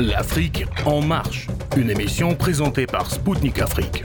[0.00, 4.02] L'Afrique en marche, une émission présentée par Spoutnik Afrique.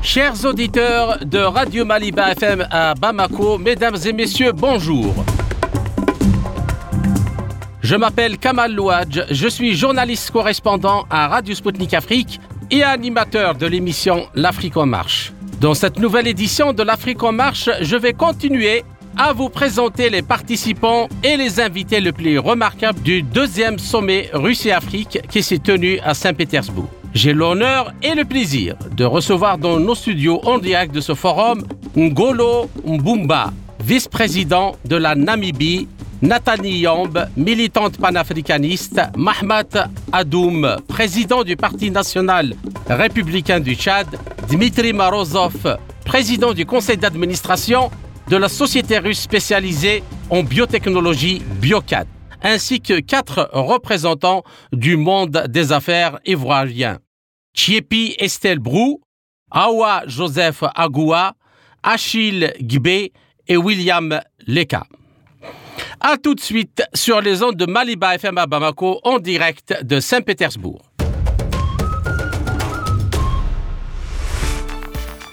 [0.00, 5.14] Chers auditeurs de Radio Maliba FM à Bamako, mesdames et messieurs, bonjour.
[7.82, 13.66] Je m'appelle Kamal Louadj, je suis journaliste correspondant à Radio Spoutnik Afrique et animateur de
[13.66, 15.34] l'émission L'Afrique en marche.
[15.60, 18.84] Dans cette nouvelle édition de l'Afrique en marche, je vais continuer
[19.16, 25.20] à vous présenter les participants et les invités les plus remarquables du deuxième sommet Russie-Afrique
[25.30, 26.88] qui s'est tenu à Saint-Pétersbourg.
[27.14, 31.62] J'ai l'honneur et le plaisir de recevoir dans nos studios en direct de ce forum
[31.96, 35.86] Ngolo Mbumba, vice-président de la Namibie,
[36.22, 42.54] Nathalie Yamb, militante panafricaniste, Mahmat Adoum, président du Parti national
[42.88, 44.06] républicain du Tchad,
[44.48, 47.90] Dmitri Marozov, président du conseil d'administration
[48.28, 52.06] de la société russe spécialisée en biotechnologie Biocad,
[52.42, 54.42] ainsi que quatre représentants
[54.72, 56.98] du monde des affaires ivoirien.
[57.54, 59.00] Chiepi Estelle Brou,
[59.50, 61.34] Awa Joseph Agoua,
[61.82, 63.12] Achille Gbé
[63.46, 64.84] et William Leka.
[66.00, 70.00] A tout de suite sur les ondes de Maliba FM à Bamako en direct de
[70.00, 70.93] Saint-Pétersbourg.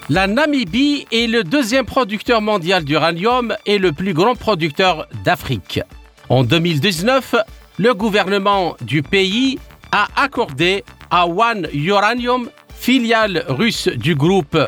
[0.08, 5.80] La Namibie est le deuxième producteur mondial d'uranium et le plus grand producteur d'Afrique.
[6.28, 7.36] En 2019,
[7.78, 9.60] le gouvernement du pays
[9.92, 14.58] a accordé à One Uranium, filiale russe du groupe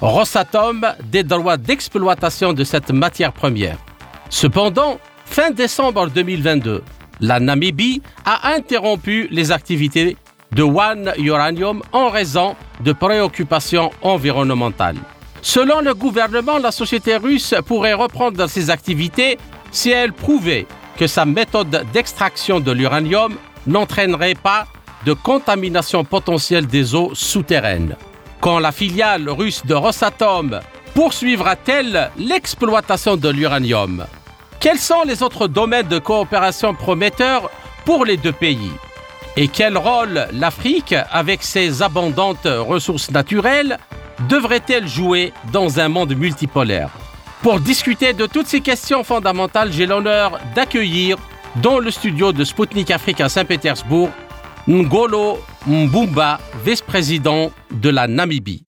[0.00, 3.76] Rosatom, des droits d'exploitation de cette matière première.
[4.30, 6.82] Cependant, fin décembre 2022,
[7.20, 10.16] la Namibie a interrompu les activités
[10.52, 14.96] de One Uranium en raison de préoccupations environnementales.
[15.42, 19.38] Selon le gouvernement, la société russe pourrait reprendre ses activités
[19.70, 20.66] si elle prouvait
[20.98, 23.34] que sa méthode d'extraction de l'uranium
[23.66, 24.66] n'entraînerait pas
[25.06, 27.96] de contamination potentielle des eaux souterraines.
[28.40, 30.60] Quand la filiale russe de Rosatom
[30.94, 34.04] poursuivra-t-elle l'exploitation de l'uranium?
[34.58, 37.50] Quels sont les autres domaines de coopération prometteurs
[37.86, 38.72] pour les deux pays?
[39.36, 43.78] Et quel rôle l'Afrique, avec ses abondantes ressources naturelles,
[44.28, 46.90] devrait-elle jouer dans un monde multipolaire?
[47.42, 51.16] Pour discuter de toutes ces questions fondamentales, j'ai l'honneur d'accueillir
[51.62, 54.10] dans le studio de Sputnik Afrique à Saint-Pétersbourg
[54.68, 58.64] Ngolo Mbumba, vice-président de la Namibie.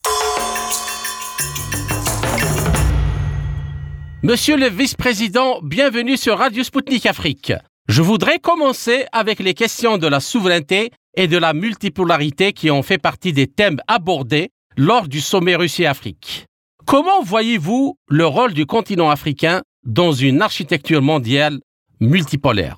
[4.22, 7.52] Monsieur le vice-président, bienvenue sur Radio Sputnik Afrique.
[7.88, 12.82] Je voudrais commencer avec les questions de la souveraineté et de la multipolarité qui ont
[12.82, 16.46] fait partie des thèmes abordés lors du sommet Russie-Afrique.
[16.86, 21.58] Comment voyez-vous le rôle du continent africain dans une architecture mondiale
[22.00, 22.76] multipolaire?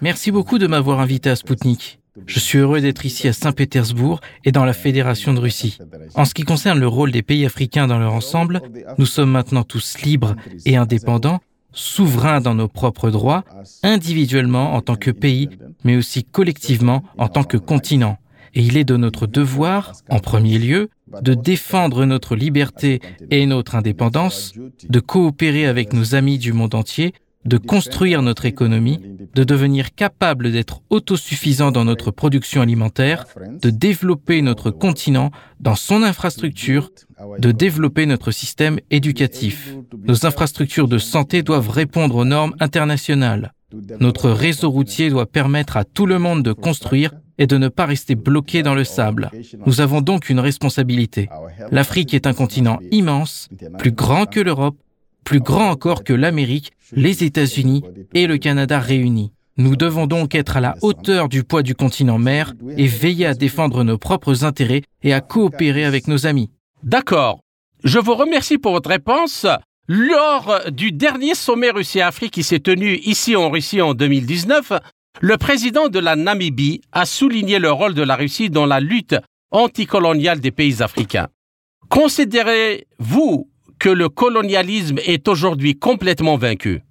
[0.00, 2.00] Merci beaucoup de m'avoir invité à Sputnik.
[2.26, 5.78] Je suis heureux d'être ici à Saint-Pétersbourg et dans la Fédération de Russie.
[6.14, 8.60] En ce qui concerne le rôle des pays africains dans leur ensemble,
[8.98, 10.34] nous sommes maintenant tous libres
[10.66, 11.40] et indépendants
[11.72, 13.44] souverains dans nos propres droits,
[13.82, 15.48] individuellement en tant que pays,
[15.84, 18.18] mais aussi collectivement en tant que continent.
[18.54, 20.90] Et il est de notre devoir, en premier lieu,
[21.22, 23.00] de défendre notre liberté
[23.30, 24.52] et notre indépendance,
[24.88, 29.00] de coopérer avec nos amis du monde entier de construire notre économie,
[29.34, 33.24] de devenir capable d'être autosuffisant dans notre production alimentaire,
[33.60, 35.30] de développer notre continent
[35.60, 36.90] dans son infrastructure,
[37.38, 39.74] de développer notre système éducatif.
[40.06, 43.52] Nos infrastructures de santé doivent répondre aux normes internationales.
[44.00, 47.86] Notre réseau routier doit permettre à tout le monde de construire et de ne pas
[47.86, 49.30] rester bloqué dans le sable.
[49.66, 51.28] Nous avons donc une responsabilité.
[51.70, 54.76] L'Afrique est un continent immense, plus grand que l'Europe,
[55.24, 57.82] plus grand encore que l'Amérique, les États-Unis
[58.12, 59.32] et le Canada réunis.
[59.58, 63.34] Nous devons donc être à la hauteur du poids du continent mère et veiller à
[63.34, 66.50] défendre nos propres intérêts et à coopérer avec nos amis.
[66.82, 67.40] D'accord.
[67.84, 69.46] Je vous remercie pour votre réponse.
[69.88, 74.72] Lors du dernier sommet Russie-Afrique qui s'est tenu ici en Russie en 2019,
[75.20, 79.16] le président de la Namibie a souligné le rôle de la Russie dans la lutte
[79.50, 81.28] anticoloniale des pays africains.
[81.88, 83.48] Considérez-vous
[83.78, 86.82] que le colonialisme est aujourd'hui complètement vaincu?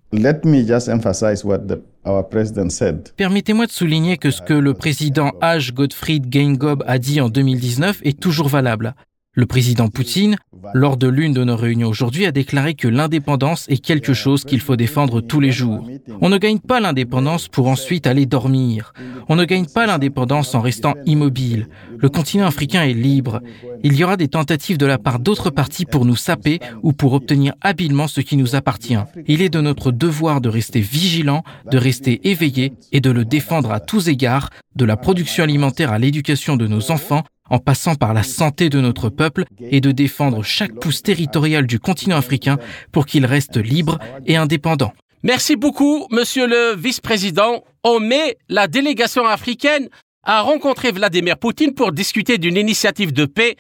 [3.17, 5.73] Permettez-moi de souligner que ce que le président H.
[5.73, 8.93] Gottfried Geingob a dit en 2019 est toujours valable.
[9.33, 10.35] Le président Poutine,
[10.73, 14.59] lors de l'une de nos réunions aujourd'hui, a déclaré que l'indépendance est quelque chose qu'il
[14.59, 15.87] faut défendre tous les jours.
[16.19, 18.91] On ne gagne pas l'indépendance pour ensuite aller dormir.
[19.29, 21.69] On ne gagne pas l'indépendance en restant immobile.
[21.97, 23.39] Le continent africain est libre.
[23.83, 27.13] Il y aura des tentatives de la part d'autres parties pour nous saper ou pour
[27.13, 28.99] obtenir habilement ce qui nous appartient.
[29.27, 33.71] Il est de notre devoir de rester vigilant, de rester éveillé et de le défendre
[33.71, 38.13] à tous égards, de la production alimentaire à l'éducation de nos enfants, en passant par
[38.13, 42.57] la santé de notre peuple et de défendre chaque pouce territorial du continent africain
[42.92, 44.94] pour qu'il reste libre et indépendant.
[45.21, 47.63] Merci beaucoup, monsieur le vice-président.
[47.83, 49.89] En mai, la délégation africaine
[50.24, 53.57] a rencontré Vladimir Poutine pour discuter d'une initiative de paix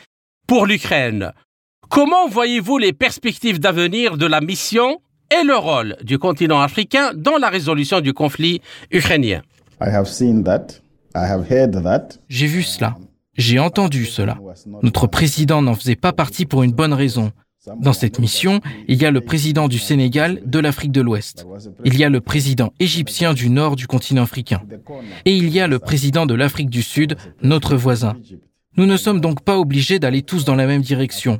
[0.47, 1.33] pour l'Ukraine.
[1.89, 7.37] Comment voyez-vous les perspectives d'avenir de la mission et le rôle du continent africain dans
[7.37, 9.41] la résolution du conflit ukrainien?
[12.29, 12.95] J'ai vu cela.
[13.37, 14.37] J'ai entendu cela.
[14.83, 17.31] Notre président n'en faisait pas partie pour une bonne raison.
[17.79, 21.45] Dans cette mission, il y a le président du Sénégal de l'Afrique de l'Ouest.
[21.85, 24.61] Il y a le président égyptien du nord du continent africain.
[25.25, 28.15] Et il y a le président de l'Afrique du Sud, notre voisin.
[28.77, 31.37] Nous ne sommes donc pas obligés d'aller tous dans la même direction.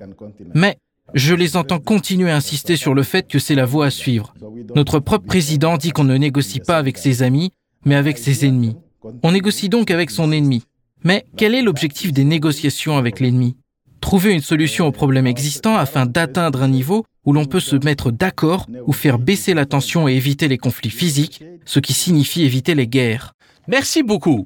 [0.53, 0.77] Mais
[1.15, 4.33] je les entends continuer à insister sur le fait que c'est la voie à suivre.
[4.75, 7.51] Notre propre président dit qu'on ne négocie pas avec ses amis,
[7.83, 8.77] mais avec ses ennemis.
[9.23, 10.63] On négocie donc avec son ennemi.
[11.03, 13.57] Mais quel est l'objectif des négociations avec l'ennemi?
[14.01, 18.12] Trouver une solution aux problèmes existants afin d'atteindre un niveau où l'on peut se mettre
[18.12, 22.75] d'accord ou faire baisser la tension et éviter les conflits physiques, ce qui signifie éviter
[22.75, 23.33] les guerres.
[23.68, 24.45] Merci beaucoup.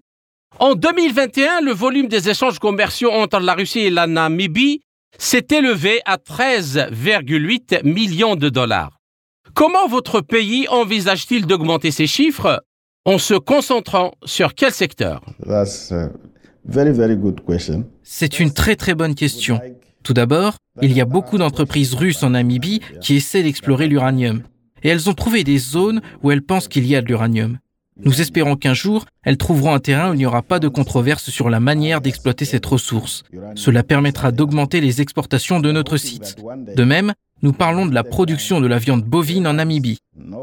[0.60, 4.82] En 2021, le volume des échanges commerciaux entre la Russie et la Namibie
[5.18, 8.98] s'est élevé à 13,8 millions de dollars.
[9.54, 12.64] Comment votre pays envisage-t-il d'augmenter ces chiffres
[13.06, 15.22] en se concentrant sur quel secteur?
[18.04, 19.60] C'est une très très bonne question.
[20.04, 24.42] Tout d'abord, il y a beaucoup d'entreprises russes en Namibie qui essaient d'explorer l'uranium.
[24.84, 27.58] Et elles ont trouvé des zones où elles pensent qu'il y a de l'uranium.
[28.04, 31.30] Nous espérons qu'un jour, elles trouveront un terrain où il n'y aura pas de controverse
[31.30, 33.24] sur la manière d'exploiter cette ressource.
[33.56, 36.36] Cela permettra d'augmenter les exportations de notre site.
[36.76, 40.00] De même, nous parlons de la production de la viande bovine en Namibie.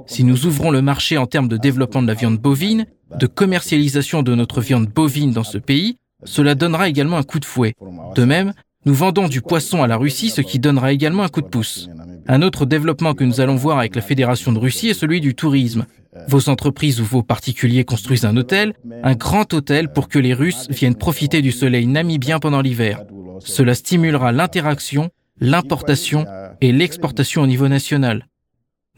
[0.06, 2.86] Si nous ouvrons le marché en termes de développement de la viande bovine,
[3.18, 7.44] de commercialisation de notre viande bovine dans ce pays, cela donnera également un coup de
[7.44, 7.74] fouet.
[8.14, 8.52] De même,
[8.84, 11.88] nous vendons du poisson à la Russie, ce qui donnera également un coup de pouce.
[12.26, 15.34] Un autre développement que nous allons voir avec la Fédération de Russie est celui du
[15.34, 15.86] tourisme.
[16.28, 20.66] Vos entreprises ou vos particuliers construisent un hôtel, un grand hôtel pour que les Russes
[20.68, 23.02] viennent profiter du soleil namibien pendant l'hiver.
[23.40, 25.10] Cela stimulera l'interaction,
[25.40, 26.26] l'importation
[26.60, 28.26] et l'exportation au niveau national.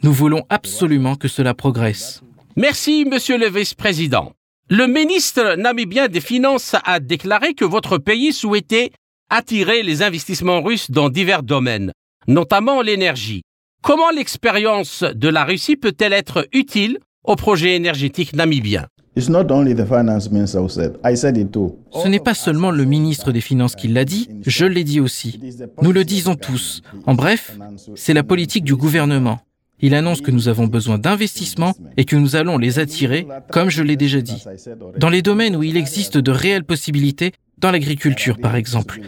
[0.02, 2.22] Nous voulons absolument que cela progresse.
[2.56, 4.32] Merci, monsieur le vice-président.
[4.70, 8.92] Le ministre namibien des Finances a déclaré que votre pays souhaitait
[9.28, 11.92] attirer les investissements russes dans divers domaines,
[12.28, 13.42] notamment l'énergie.
[13.82, 18.86] Comment l'expérience de la Russie peut-elle être utile au projet énergétique namibien?
[19.16, 19.28] Ce
[22.08, 25.38] n'est pas seulement le ministre des Finances qui l'a dit, je l'ai dit aussi.
[25.82, 26.80] Nous le disons tous.
[27.04, 27.58] En bref,
[27.96, 29.40] c'est la politique du gouvernement.
[29.80, 33.82] Il annonce que nous avons besoin d'investissements et que nous allons les attirer, comme je
[33.82, 34.42] l'ai déjà dit,
[34.98, 39.00] dans les domaines où il existe de réelles possibilités, dans l'agriculture par exemple.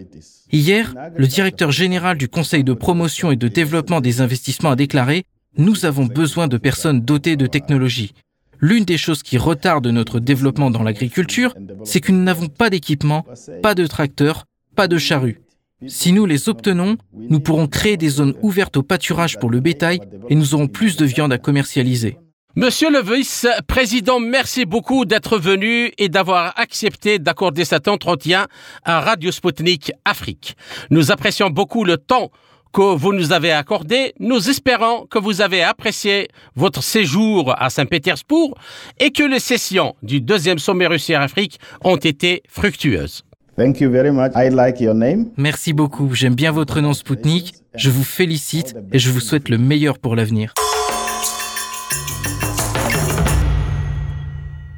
[0.53, 5.25] Hier, le directeur général du Conseil de promotion et de développement des investissements a déclaré
[5.57, 8.13] Nous avons besoin de personnes dotées de technologies.
[8.61, 11.55] L'une des choses qui retarde notre développement dans l'agriculture,
[11.85, 13.27] c'est que nous n'avons pas d'équipement,
[13.63, 15.41] pas de tracteurs, pas de charrues.
[15.87, 20.01] Si nous les obtenons, nous pourrons créer des zones ouvertes au pâturage pour le bétail
[20.31, 22.17] et nous aurons plus de viande à commercialiser.
[22.55, 28.47] Monsieur le vice-président, merci beaucoup d'être venu et d'avoir accepté d'accorder cet entretien
[28.85, 30.57] à Radio Sputnik Afrique.
[30.89, 32.31] Nous apprécions beaucoup le temps
[32.73, 34.15] que vous nous avez accordé.
[34.19, 38.57] Nous espérons que vous avez apprécié votre séjour à Saint-Pétersbourg
[38.99, 43.26] et que les sessions du deuxième sommet Russie-Afrique ont été fructueuses.
[43.57, 44.33] Thank you very much.
[44.37, 45.31] I like your name.
[45.39, 46.15] Merci beaucoup.
[46.15, 47.55] J'aime bien votre nom Spoutnik.
[47.75, 50.53] Je vous félicite et je vous souhaite le meilleur pour l'avenir.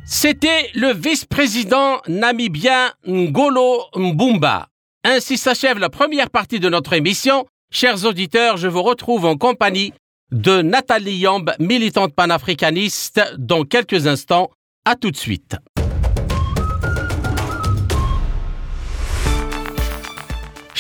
[0.05, 4.69] C'était le vice-président namibien Ngolo Mbumba.
[5.05, 7.47] Ainsi s'achève la première partie de notre émission.
[7.73, 9.93] Chers auditeurs, je vous retrouve en compagnie
[10.31, 14.51] de Nathalie Yamb, militante panafricaniste, dans quelques instants.
[14.85, 15.57] À tout de suite.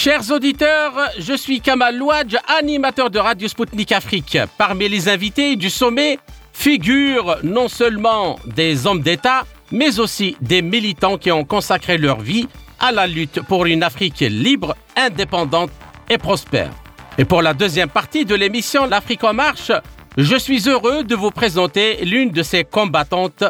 [0.01, 4.39] Chers auditeurs, je suis Kamal Louadj, animateur de Radio Sputnik Afrique.
[4.57, 6.21] Parmi les invités du sommet
[6.53, 12.47] figurent non seulement des hommes d'État, mais aussi des militants qui ont consacré leur vie
[12.79, 15.73] à la lutte pour une Afrique libre, indépendante
[16.09, 16.71] et prospère.
[17.19, 19.73] Et pour la deuxième partie de l'émission L'Afrique en marche,
[20.17, 23.43] je suis heureux de vous présenter l'une de ses combattantes,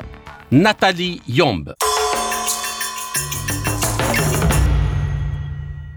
[0.51, 1.75] Nathalie Yombe.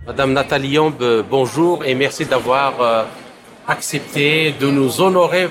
[0.05, 3.03] Madame Nathalie Yombe, bonjour et merci d'avoir euh,
[3.67, 5.47] accepté de nous honorer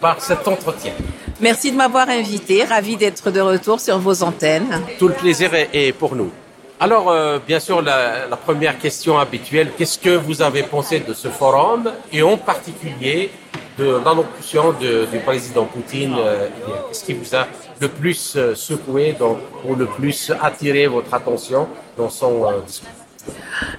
[0.00, 0.92] par cet entretien.
[1.40, 4.82] Merci de m'avoir invité, ravi d'être de retour sur vos antennes.
[4.98, 6.32] Tout le plaisir est, est pour nous.
[6.80, 11.14] Alors, euh, bien sûr, la, la, première question habituelle, qu'est-ce que vous avez pensé de
[11.14, 13.30] ce forum et en particulier
[13.78, 16.48] de l'allocution du président Poutine euh,
[16.88, 17.46] Qu'est-ce qui vous a
[17.80, 23.01] le plus secoué donc, ou le plus attiré votre attention dans son euh, discours?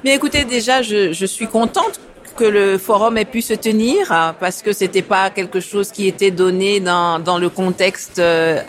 [0.04, 2.00] Bien écoutez, déjà, je, je suis contente
[2.36, 6.08] que le forum ait pu se tenir hein, parce que c'était pas quelque chose qui
[6.08, 8.60] était donné dans, dans le contexte euh,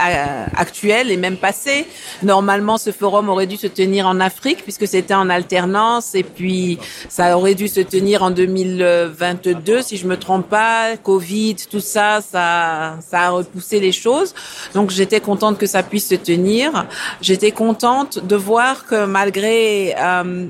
[0.56, 1.86] actuel et même passé.
[2.22, 6.78] Normalement, ce forum aurait dû se tenir en Afrique puisque c'était en alternance et puis
[7.08, 10.96] ça aurait dû se tenir en 2022 si je me trompe pas.
[10.96, 14.34] Covid, tout ça, ça, ça a repoussé les choses.
[14.74, 16.86] Donc j'étais contente que ça puisse se tenir.
[17.20, 20.46] J'étais contente de voir que malgré euh,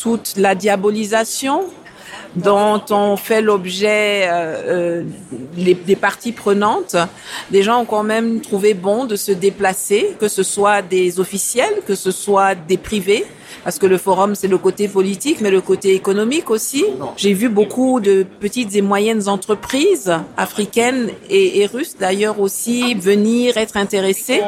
[0.00, 1.64] toute la diabolisation
[2.36, 5.02] dont on fait l'objet euh,
[5.56, 6.96] les, des parties prenantes,
[7.50, 11.82] des gens ont quand même trouvé bon de se déplacer, que ce soit des officiels,
[11.86, 13.26] que ce soit des privés,
[13.64, 16.84] parce que le forum c'est le côté politique, mais le côté économique aussi.
[17.16, 23.56] J'ai vu beaucoup de petites et moyennes entreprises africaines et, et russes d'ailleurs aussi venir
[23.56, 24.40] être intéressées.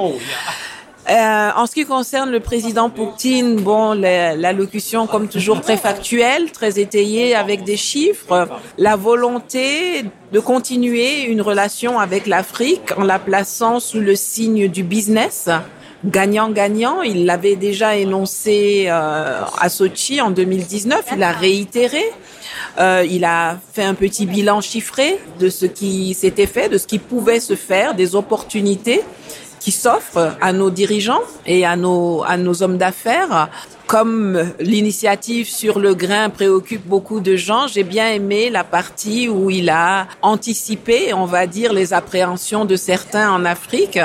[1.12, 6.80] Euh, en ce qui concerne le président Poutine, bon, l'allocution comme toujours très factuelle, très
[6.80, 13.78] étayée avec des chiffres, la volonté de continuer une relation avec l'Afrique en la plaçant
[13.78, 15.50] sous le signe du business.
[16.06, 22.02] Gagnant-gagnant, il l'avait déjà énoncé euh, à Sochi en 2019, il a réitéré.
[22.78, 26.86] Euh, il a fait un petit bilan chiffré de ce qui s'était fait, de ce
[26.86, 29.02] qui pouvait se faire, des opportunités
[29.62, 33.48] qui s'offre à nos dirigeants et à nos, à nos hommes d'affaires
[33.92, 39.50] comme l'initiative sur le grain préoccupe beaucoup de gens, j'ai bien aimé la partie où
[39.50, 43.98] il a anticipé, on va dire, les appréhensions de certains en Afrique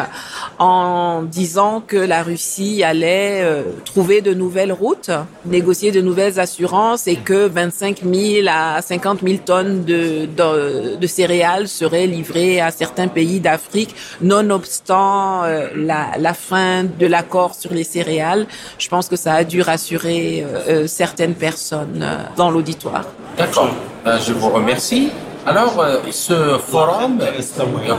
[0.59, 5.11] en disant que la Russie allait euh, trouver de nouvelles routes,
[5.45, 11.69] négocier de nouvelles assurances et que 25 000 à 50 000 tonnes de, de, céréales
[11.69, 18.47] seraient livrées à certains pays d'Afrique, nonobstant euh, la, fin de l'accord sur les céréales.
[18.79, 19.61] Je pense que ça a dû
[19.93, 23.05] euh, certaines personnes euh, dans l'auditoire.
[23.37, 23.69] D'accord,
[24.03, 25.09] ben, je vous remercie.
[25.45, 27.19] Alors, euh, ce forum,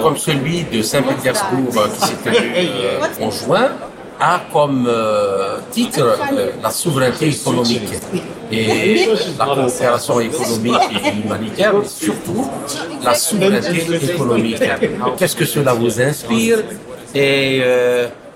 [0.02, 2.68] comme celui de Saint-Pétersbourg qui s'est tenu
[3.23, 3.68] en juin,
[4.20, 4.90] a comme
[5.70, 6.18] titre
[6.61, 7.88] la souveraineté économique
[8.50, 9.06] et
[9.38, 12.50] la coopération économique et humanitaire, mais surtout
[13.02, 14.61] la souveraineté économique.
[15.16, 16.58] Qu'est-ce que cela vous inspire?
[17.14, 17.62] Et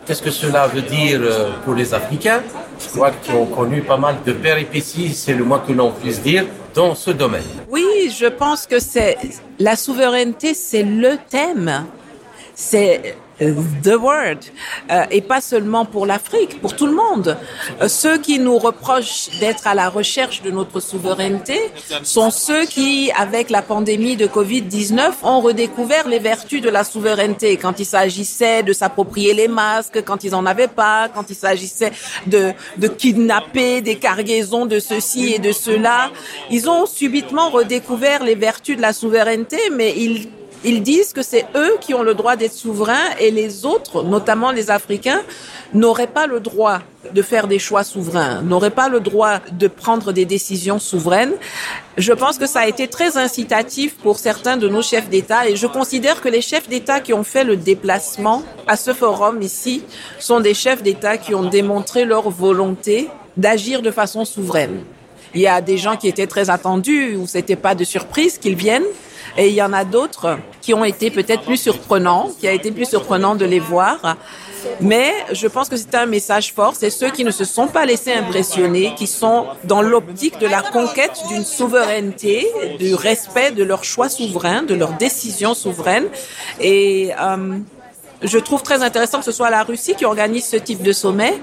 [0.06, 1.20] qu'est-ce que cela veut dire
[1.64, 2.42] pour les Africains?
[2.80, 6.20] Je crois qu'ils ont connu pas mal de péripéties, c'est le moins que l'on puisse
[6.20, 6.44] dire,
[6.74, 7.42] dans ce domaine.
[7.70, 9.16] Oui, je pense que c'est
[9.58, 11.86] la souveraineté, c'est le thème.
[12.54, 13.16] C'est
[13.82, 14.38] the word,
[14.90, 17.36] euh, et pas seulement pour l'Afrique, pour tout le monde.
[17.80, 21.58] Euh, ceux qui nous reprochent d'être à la recherche de notre souveraineté
[22.02, 27.56] sont ceux qui, avec la pandémie de Covid-19, ont redécouvert les vertus de la souveraineté
[27.56, 31.92] quand il s'agissait de s'approprier les masques, quand ils en avaient pas, quand il s'agissait
[32.26, 36.10] de, de kidnapper des cargaisons de ceci et de cela.
[36.50, 40.28] Ils ont subitement redécouvert les vertus de la souveraineté, mais ils
[40.64, 44.52] ils disent que c'est eux qui ont le droit d'être souverains et les autres, notamment
[44.52, 45.22] les Africains,
[45.74, 46.80] n'auraient pas le droit
[47.12, 51.32] de faire des choix souverains, n'auraient pas le droit de prendre des décisions souveraines.
[51.98, 55.56] Je pense que ça a été très incitatif pour certains de nos chefs d'État et
[55.56, 59.82] je considère que les chefs d'État qui ont fait le déplacement à ce forum ici
[60.18, 64.84] sont des chefs d'État qui ont démontré leur volonté d'agir de façon souveraine.
[65.34, 68.56] Il y a des gens qui étaient très attendus où c'était pas de surprise qu'ils
[68.56, 68.84] viennent.
[69.38, 72.70] Et il y en a d'autres qui ont été peut-être plus surprenants, qui a été
[72.70, 74.16] plus surprenant de les voir.
[74.80, 76.74] Mais je pense que c'est un message fort.
[76.76, 80.60] C'est ceux qui ne se sont pas laissés impressionner, qui sont dans l'optique de la
[80.60, 82.46] conquête d'une souveraineté,
[82.78, 86.08] du respect de leurs choix souverains, de leurs décisions souveraines.
[86.60, 87.58] Et euh,
[88.22, 91.34] je trouve très intéressant que ce soit la Russie qui organise ce type de sommet.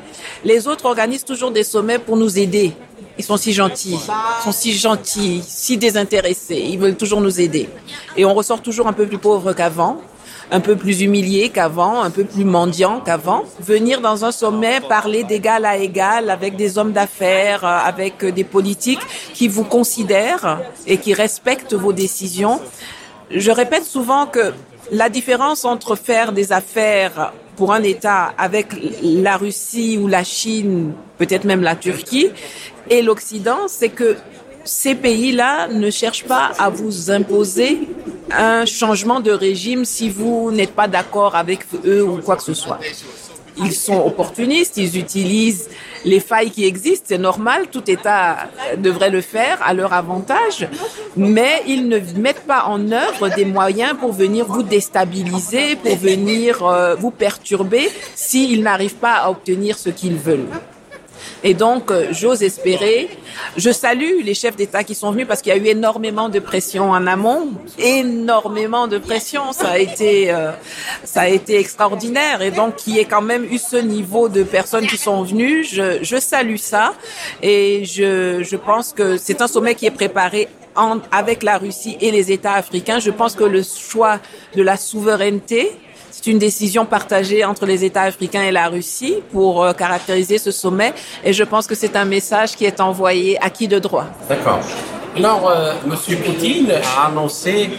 [0.45, 2.73] Les autres organisent toujours des sommets pour nous aider.
[3.19, 6.55] Ils sont si gentils, ils sont si gentils, si désintéressés.
[6.55, 7.67] Ils veulent toujours nous aider.
[8.15, 9.97] Et on ressort toujours un peu plus pauvre qu'avant.
[10.51, 13.43] un peu plus humilié qu'avant, un peu plus mendiant qu'avant.
[13.59, 18.43] Venir dans un sommet parler d'égal à égal avec des hommes d'affaires, euh, avec des
[18.43, 22.59] politiques qui vous considèrent et qui respectent vos décisions.
[23.29, 24.53] Je répète souvent que
[24.91, 28.67] la différence entre faire des affaires pour un État avec
[29.03, 32.29] la Russie ou la Chine, peut-être même la Turquie,
[32.89, 34.15] et l'Occident, c'est que
[34.63, 37.79] ces pays-là ne cherchent pas à vous imposer
[38.31, 42.53] un changement de régime si vous n'êtes pas d'accord avec eux ou quoi que ce
[42.53, 42.79] soit.
[43.57, 45.69] Ils sont opportunistes, ils utilisent
[46.05, 50.67] les failles qui existent, c'est normal, tout État devrait le faire à leur avantage,
[51.17, 56.65] mais ils ne mettent pas en œuvre des moyens pour venir vous déstabiliser, pour venir
[56.65, 60.47] euh, vous perturber s'ils n'arrivent pas à obtenir ce qu'ils veulent.
[61.43, 63.09] Et donc, euh, j'ose espérer.
[63.55, 66.39] Je salue les chefs d'État qui sont venus parce qu'il y a eu énormément de
[66.39, 69.53] pression en amont, énormément de pression.
[69.53, 70.51] Ça a été, euh,
[71.03, 72.41] ça a été extraordinaire.
[72.41, 75.99] Et donc, qu'il y quand même eu ce niveau de personnes qui sont venues, je,
[76.01, 76.93] je salue ça.
[77.41, 81.97] Et je, je pense que c'est un sommet qui est préparé en, avec la Russie
[82.01, 82.99] et les États africains.
[82.99, 84.19] Je pense que le choix
[84.55, 85.71] de la souveraineté
[86.21, 90.51] c'est une décision partagée entre les États africains et la Russie pour euh, caractériser ce
[90.51, 94.05] sommet et je pense que c'est un message qui est envoyé à qui de droit.
[94.27, 94.59] D'accord.
[95.15, 96.17] Alors, euh, M.
[96.17, 97.69] Poutine a annoncé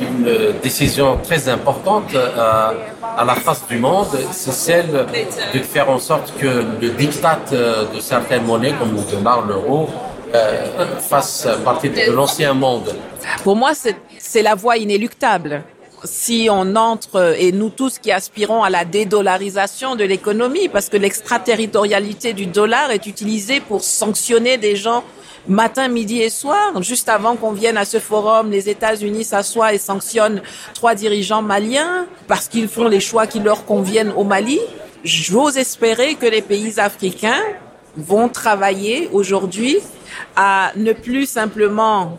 [0.00, 2.70] une décision très importante euh,
[3.16, 5.06] à la face du monde, c'est celle
[5.52, 9.88] de faire en sorte que le diktat de certaines monnaies comme le dollar, l'euro,
[11.00, 12.94] fasse partie de l'ancien monde.
[13.42, 15.64] Pour moi, c'est la voie inéluctable
[16.04, 20.96] si on entre, et nous tous qui aspirons à la dédollarisation de l'économie, parce que
[20.96, 25.04] l'extraterritorialité du dollar est utilisée pour sanctionner des gens
[25.48, 26.82] matin, midi et soir.
[26.82, 30.42] Juste avant qu'on vienne à ce forum, les États-Unis s'assoient et sanctionnent
[30.74, 34.60] trois dirigeants maliens parce qu'ils font les choix qui leur conviennent au Mali.
[35.04, 37.42] J'ose espérer que les pays africains
[37.96, 39.78] vont travailler aujourd'hui
[40.36, 42.18] à ne plus simplement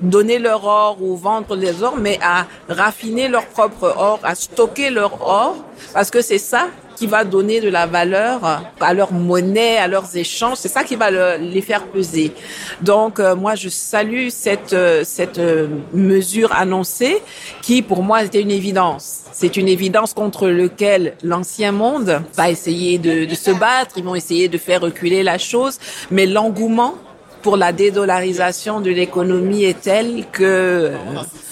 [0.00, 4.90] donner leur or ou vendre les ors, mais à raffiner leur propre or, à stocker
[4.90, 5.56] leur or,
[5.92, 6.68] parce que c'est ça
[7.00, 10.58] qui va donner de la valeur à leur monnaie, à leurs échanges.
[10.58, 12.34] C'est ça qui va les faire peser.
[12.82, 17.22] Donc euh, moi, je salue cette euh, cette euh, mesure annoncée
[17.62, 19.22] qui, pour moi, était une évidence.
[19.32, 23.94] C'est une évidence contre lequel l'ancien monde va essayer de, de se battre.
[23.96, 25.78] Ils vont essayer de faire reculer la chose,
[26.10, 26.96] mais l'engouement
[27.42, 30.96] pour la dédollarisation de l'économie est telle que euh,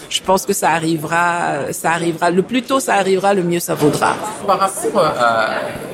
[0.08, 2.30] je pense que ça arrivera, ça arrivera.
[2.30, 4.14] Le plus tôt ça arrivera, le mieux ça vaudra.
[4.46, 5.50] Par rapport à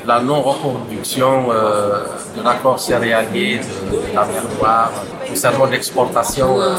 [0.07, 2.05] la non-reconduction euh,
[2.37, 4.93] de l'accord céréalier de, la mer Noire,
[5.29, 6.77] concernant l'exportation euh,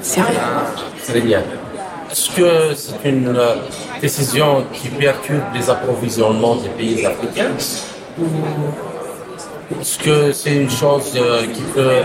[0.00, 1.42] céréalière,
[2.10, 3.36] est-ce que c'est une
[4.00, 7.50] décision qui perturbe les approvisionnements des pays africains
[9.80, 12.02] est-ce que c'est une chose euh, qui peut euh,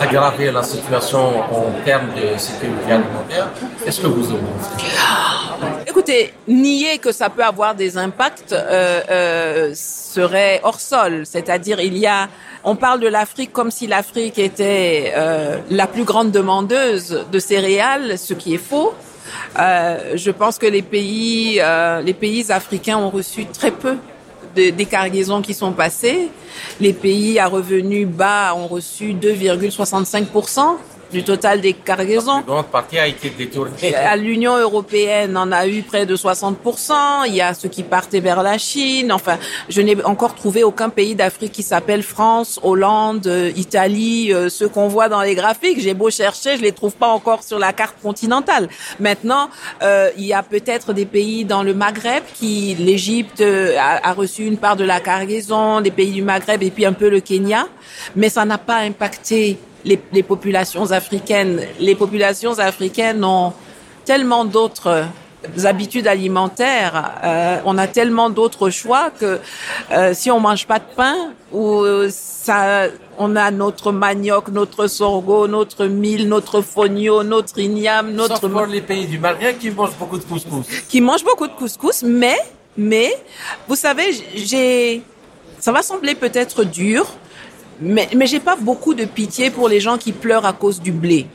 [0.00, 3.48] aggraver la situation en termes de sécurité alimentaire?
[3.86, 4.38] Est-ce que vous en
[5.86, 11.24] Écoutez, nier que ça peut avoir des impacts euh, serait hors sol.
[11.24, 12.28] C'est-à-dire, il y a,
[12.64, 15.12] on parle de l'Afrique comme si l'Afrique était
[15.70, 18.94] la plus grande demandeuse de céréales, ce qui est faux.
[19.56, 21.60] je pense que les pays,
[22.02, 23.96] les pays africains ont reçu très peu
[24.54, 26.30] des cargaisons qui sont passées.
[26.80, 30.76] Les pays à revenus bas ont reçu 2,65%
[31.12, 32.40] du total des cargaisons.
[32.40, 33.94] Grande partie a été détournée.
[33.94, 37.26] À l'Union européenne, on a eu près de 60%.
[37.26, 39.12] Il y a ceux qui partaient vers la Chine.
[39.12, 44.68] Enfin, je n'ai encore trouvé aucun pays d'Afrique qui s'appelle France, Hollande, Italie, euh, ceux
[44.68, 45.80] qu'on voit dans les graphiques.
[45.80, 48.68] J'ai beau chercher, je les trouve pas encore sur la carte continentale.
[48.98, 49.50] Maintenant,
[49.82, 54.12] euh, il y a peut-être des pays dans le Maghreb qui, l'Égypte euh, a, a
[54.14, 57.20] reçu une part de la cargaison, des pays du Maghreb et puis un peu le
[57.20, 57.66] Kenya,
[58.16, 61.60] mais ça n'a pas impacté les, les, populations africaines.
[61.78, 63.52] Les populations africaines ont
[64.04, 65.06] tellement d'autres
[65.64, 69.40] habitudes alimentaires, euh, on a tellement d'autres choix que
[69.90, 71.16] euh, si on mange pas de pain
[71.52, 72.86] ou ça,
[73.18, 78.40] on a notre manioc, notre sorgho, notre mil, notre fonio, notre igname, notre.
[78.40, 80.66] Sauf pour les pays du Maghreb qui mangent beaucoup de couscous.
[80.88, 82.38] Qui mangent beaucoup de couscous, mais
[82.76, 83.12] mais
[83.68, 85.02] vous savez, j'ai
[85.58, 87.06] ça va sembler peut-être dur,
[87.82, 90.92] mais, mais j'ai pas beaucoup de pitié pour les gens qui pleurent à cause du
[90.92, 91.26] blé,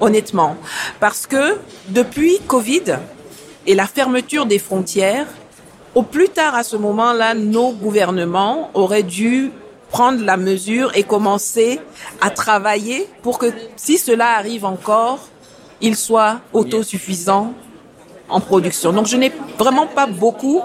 [0.00, 0.56] honnêtement.
[0.98, 1.58] Parce que
[1.88, 2.98] depuis Covid
[3.66, 5.26] et la fermeture des frontières,
[5.94, 9.52] au plus tard à ce moment-là, nos gouvernements auraient dû
[9.90, 11.80] prendre la mesure et commencer
[12.20, 15.18] à travailler pour que si cela arrive encore,
[15.80, 17.52] ils soient autosuffisants
[18.28, 18.92] en production.
[18.92, 20.62] Donc je n'ai vraiment pas beaucoup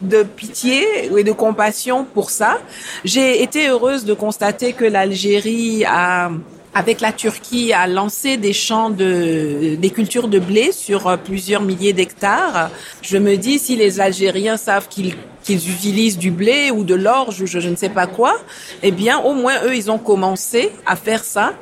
[0.00, 2.58] de pitié et de compassion pour ça.
[3.04, 6.30] J'ai été heureuse de constater que l'Algérie a
[6.74, 11.94] avec la Turquie a lancé des champs de des cultures de blé sur plusieurs milliers
[11.94, 12.70] d'hectares.
[13.00, 17.40] Je me dis si les Algériens savent qu'ils qu'ils utilisent du blé ou de l'orge
[17.40, 18.36] ou je, je ne sais pas quoi,
[18.82, 21.54] eh bien au moins eux ils ont commencé à faire ça.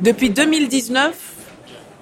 [0.00, 1.14] Depuis 2019,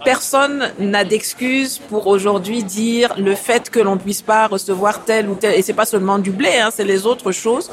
[0.05, 5.35] personne n'a d'excuse pour aujourd'hui dire le fait que l'on puisse pas recevoir tel ou
[5.35, 5.59] tel.
[5.59, 7.71] Et c'est pas seulement du blé hein, c'est les autres choses.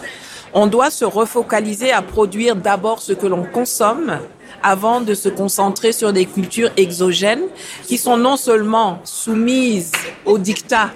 [0.54, 4.20] On doit se refocaliser à produire d'abord ce que l'on consomme
[4.64, 7.44] avant de se concentrer sur des cultures exogènes
[7.84, 9.92] qui sont non seulement soumises
[10.26, 10.92] aux dictats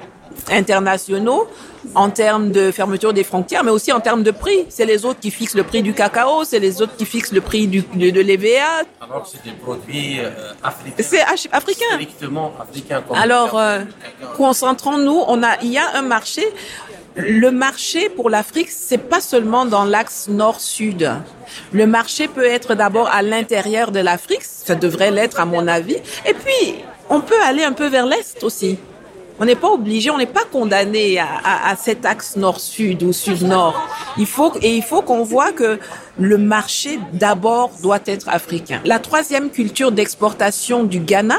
[0.49, 1.47] internationaux
[1.95, 4.65] en termes de fermeture des frontières, mais aussi en termes de prix.
[4.69, 7.41] C'est les autres qui fixent le prix du cacao, c'est les autres qui fixent le
[7.41, 8.83] prix du, de, de l'EVA.
[9.01, 10.29] Alors c'est des produits euh,
[10.63, 11.03] africains.
[11.03, 11.85] C'est africain.
[11.93, 13.03] Strictement africain.
[13.13, 13.81] Alors, euh,
[14.37, 15.23] concentrons-nous.
[15.27, 16.43] On a, il y a un marché.
[17.15, 21.11] Le marché pour l'Afrique, c'est pas seulement dans l'axe nord-sud.
[21.73, 25.97] Le marché peut être d'abord à l'intérieur de l'Afrique, ça devrait l'être à mon avis.
[26.25, 26.75] Et puis,
[27.09, 28.77] on peut aller un peu vers l'est aussi.
[29.39, 33.13] On n'est pas obligé, on n'est pas condamné à, à, à, cet axe nord-sud ou
[33.13, 33.87] sud-nord.
[34.17, 35.79] Il faut et il faut qu'on voit que
[36.17, 38.81] le marché d'abord doit être africain.
[38.83, 41.37] La troisième culture d'exportation du Ghana,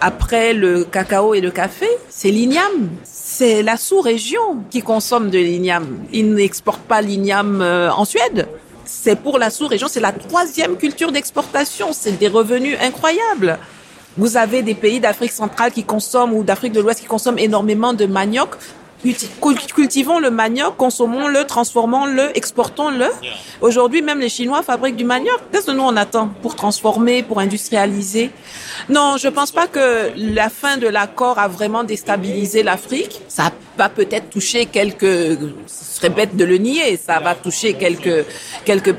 [0.00, 2.90] après le cacao et le café, c'est l'igname.
[3.04, 6.04] C'est la sous-région qui consomme de l'igname.
[6.12, 8.48] Ils n'exportent pas l'igname euh, en Suède.
[8.84, 11.92] C'est pour la sous-région, c'est la troisième culture d'exportation.
[11.92, 13.58] C'est des revenus incroyables.
[14.16, 17.92] Vous avez des pays d'Afrique centrale qui consomment ou d'Afrique de l'Ouest qui consomment énormément
[17.92, 18.50] de manioc.
[19.74, 23.06] Cultivons le manioc, consommons-le, transformons-le, exportons-le.
[23.60, 25.38] Aujourd'hui, même les Chinois fabriquent du manioc.
[25.52, 28.30] Qu'est-ce que nous on attend pour transformer, pour industrialiser?
[28.88, 33.20] Non, je pense pas que la fin de l'accord a vraiment déstabilisé l'Afrique.
[33.28, 35.02] Ça va peut-être toucher quelques,
[35.66, 38.24] ce serait bête de le nier, ça va toucher quelques
[38.64, 38.94] quelques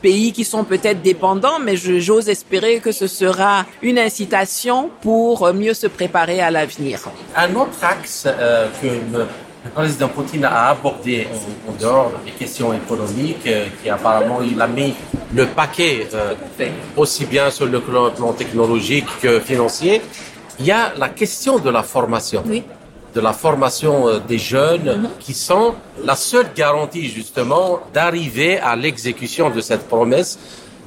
[0.00, 5.74] pays qui sont peut-être dépendants, mais j'ose espérer que ce sera une incitation pour mieux
[5.74, 7.00] se préparer à l'avenir.
[7.36, 9.26] Un autre axe euh, que le,
[9.74, 14.66] président Poutine a abordé en, en dehors des questions économiques, euh, qui apparemment il a
[14.66, 14.94] mis
[15.34, 16.34] le paquet euh,
[16.96, 20.00] aussi bien sur le plan technologique que financier,
[20.58, 22.42] il y a la question de la formation.
[22.46, 22.62] Oui
[23.14, 25.08] de la formation euh, des jeunes -hmm.
[25.18, 30.32] qui sont la seule garantie justement d'arriver à l'exécution de cette promesse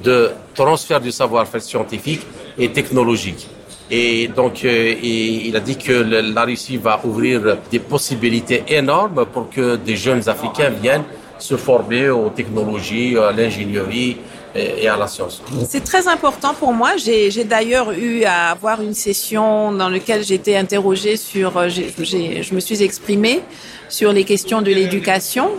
[0.02, 2.22] de transfert du savoir-faire scientifique
[2.58, 3.42] et technologique.
[3.90, 7.38] Et donc, euh, et il a dit que le, la Russie va ouvrir
[7.70, 11.04] des possibilités énormes pour que des jeunes Africains viennent
[11.38, 14.16] se former aux technologies, à l'ingénierie,
[14.54, 15.42] et à la science.
[15.68, 16.96] C'est très important pour moi.
[16.96, 22.82] J'ai d'ailleurs eu à avoir une session dans laquelle j'étais interrogée sur, je me suis
[22.82, 23.40] exprimée
[23.88, 25.50] sur les questions de l'éducation.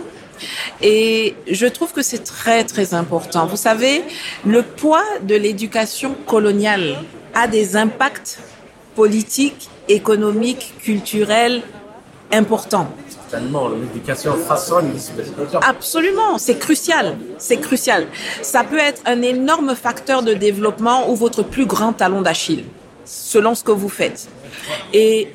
[0.82, 3.46] Et je trouve que c'est très très important.
[3.46, 4.02] Vous savez,
[4.44, 6.98] le poids de l'éducation coloniale
[7.34, 8.38] a des impacts
[8.94, 11.62] politiques, économiques, culturels
[12.32, 12.88] importants.
[13.32, 14.92] L'éducation façonne
[15.62, 18.06] Absolument, c'est crucial, c'est crucial.
[18.42, 22.64] Ça peut être un énorme facteur de développement ou votre plus grand talon d'Achille,
[23.04, 24.28] selon ce que vous faites.
[24.92, 25.28] Et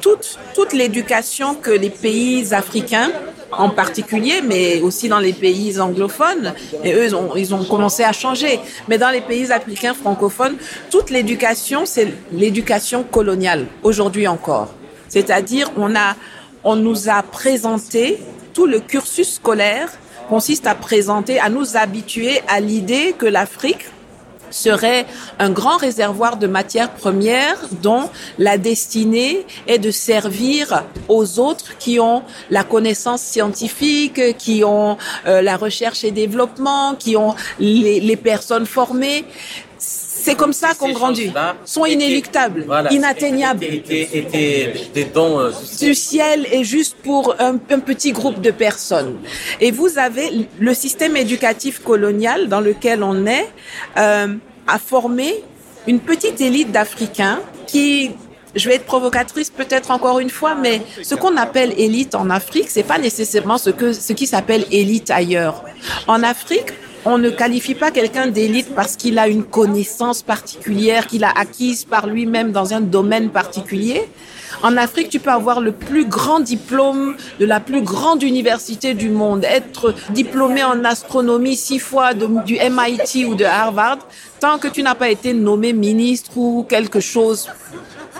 [0.00, 3.10] toute, toute l'éducation que les pays africains
[3.52, 8.02] en particulier, mais aussi dans les pays anglophones, et eux, ils ont, ils ont commencé
[8.02, 8.58] à changer.
[8.88, 10.56] Mais dans les pays africains francophones,
[10.90, 14.72] toute l'éducation, c'est l'éducation coloniale, aujourd'hui encore.
[15.08, 16.16] C'est-à-dire, on a,
[16.64, 18.18] on nous a présenté
[18.54, 19.88] tout le cursus scolaire
[20.28, 23.86] consiste à présenter, à nous habituer à l'idée que l'Afrique
[24.50, 25.06] serait
[25.38, 31.98] un grand réservoir de matières premières dont la destinée est de servir aux autres qui
[31.98, 38.16] ont la connaissance scientifique, qui ont euh, la recherche et développement, qui ont les, les
[38.16, 39.24] personnes formées.
[40.22, 41.32] C'est comme ça qu'on grandit.
[41.64, 43.64] Sont inéluctables, voilà, inatteignables.
[43.64, 48.50] Étaient, étaient des dons euh, du ciel est juste pour un, un, petit groupe de
[48.50, 49.18] personnes.
[49.60, 53.48] Et vous avez le système éducatif colonial dans lequel on est
[53.98, 54.28] euh,
[54.66, 55.42] a formé
[55.86, 58.12] une petite élite d'Africains qui
[58.54, 62.68] je vais être provocatrice peut-être encore une fois, mais ce qu'on appelle élite en Afrique,
[62.68, 65.64] c'est pas nécessairement ce que ce qui s'appelle élite ailleurs.
[66.06, 66.72] En Afrique,
[67.04, 71.84] on ne qualifie pas quelqu'un d'élite parce qu'il a une connaissance particulière qu'il a acquise
[71.84, 74.08] par lui-même dans un domaine particulier.
[74.62, 79.08] En Afrique, tu peux avoir le plus grand diplôme de la plus grande université du
[79.08, 83.98] monde, être diplômé en astronomie six fois du MIT ou de Harvard,
[84.38, 87.48] tant que tu n'as pas été nommé ministre ou quelque chose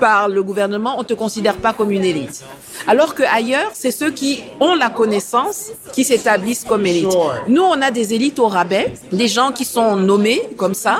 [0.02, 2.42] par le gouvernement, on te considère pas comme une élite.
[2.88, 7.16] Alors que ailleurs, c'est ceux qui ont la connaissance qui s'établissent comme élite.
[7.46, 10.96] Nous, on a des élites au rabais, des gens qui sont nommés comme ça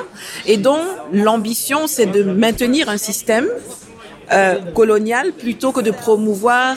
[0.46, 3.48] et dont l'ambition, c'est de maintenir un système
[4.30, 6.76] euh, colonial plutôt que de promouvoir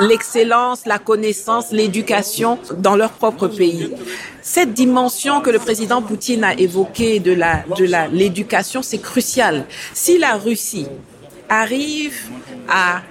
[0.00, 3.92] l'excellence, la connaissance, l'éducation dans leur propre pays.
[4.42, 9.64] Cette dimension que le président Poutine a évoquée de la de la l'éducation, c'est crucial.
[9.92, 10.86] Si la Russie
[11.48, 12.18] arrive
[12.68, 13.02] à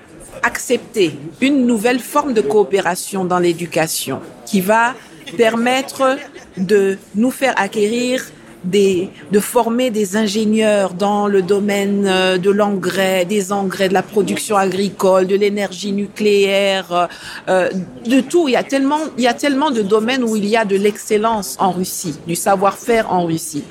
[0.43, 4.93] accepter une nouvelle forme de coopération dans l'éducation qui va
[5.37, 6.17] permettre
[6.57, 8.23] de nous faire acquérir
[8.65, 14.01] des, de former des ingénieurs dans le domaine euh, de l'engrais, des engrais, de la
[14.01, 17.07] production agricole, de l'énergie nucléaire, euh,
[17.47, 17.69] euh,
[18.05, 18.47] de tout.
[18.47, 20.75] Il y a tellement, il y a tellement de domaines où il y a de
[20.75, 23.63] l'excellence en Russie, du savoir-faire en Russie.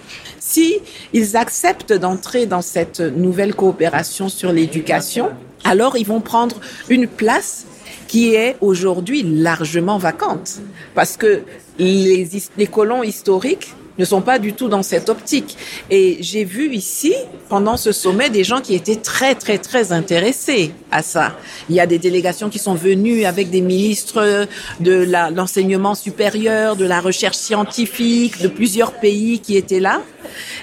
[0.47, 0.75] Si
[1.15, 5.31] ils acceptent d'entrer dans cette nouvelle coopération sur l'éducation,
[5.65, 7.65] alors ils vont prendre une place
[8.09, 10.61] qui est aujourd'hui largement vacante.
[10.95, 11.45] Parce que
[11.79, 12.29] les,
[12.59, 15.57] les colons historiques ne sont pas du tout dans cette optique.
[15.91, 17.15] Et j'ai vu ici,
[17.49, 21.37] pendant ce sommet, des gens qui étaient très, très, très intéressés à ça.
[21.69, 24.47] Il y a des délégations qui sont venues avec des ministres
[24.81, 30.03] de l'enseignement supérieur, de la recherche scientifique, de plusieurs pays qui étaient là.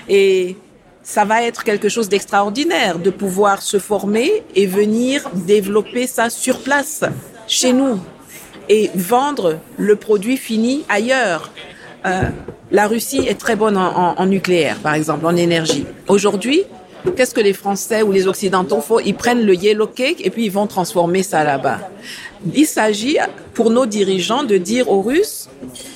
[0.10, 0.58] Et
[1.04, 6.60] ça va être quelque chose d'extraordinaire de pouvoir se former et venir développer ça sur
[6.60, 7.04] place,
[7.48, 8.00] chez nous,
[8.70, 11.52] et vendre le produit fini ailleurs.
[12.06, 12.24] Euh,
[12.72, 15.86] la Russie est très bonne en, en, nucléaire, par exemple, en énergie.
[16.08, 16.64] Aujourd'hui,
[17.16, 19.00] qu'est-ce que les Français ou les Occidentaux font?
[19.00, 21.80] Ils prennent le yellow cake et puis ils vont transformer ça là-bas.
[22.56, 23.18] Il s'agit
[23.54, 25.48] pour nos dirigeants de dire aux Russes,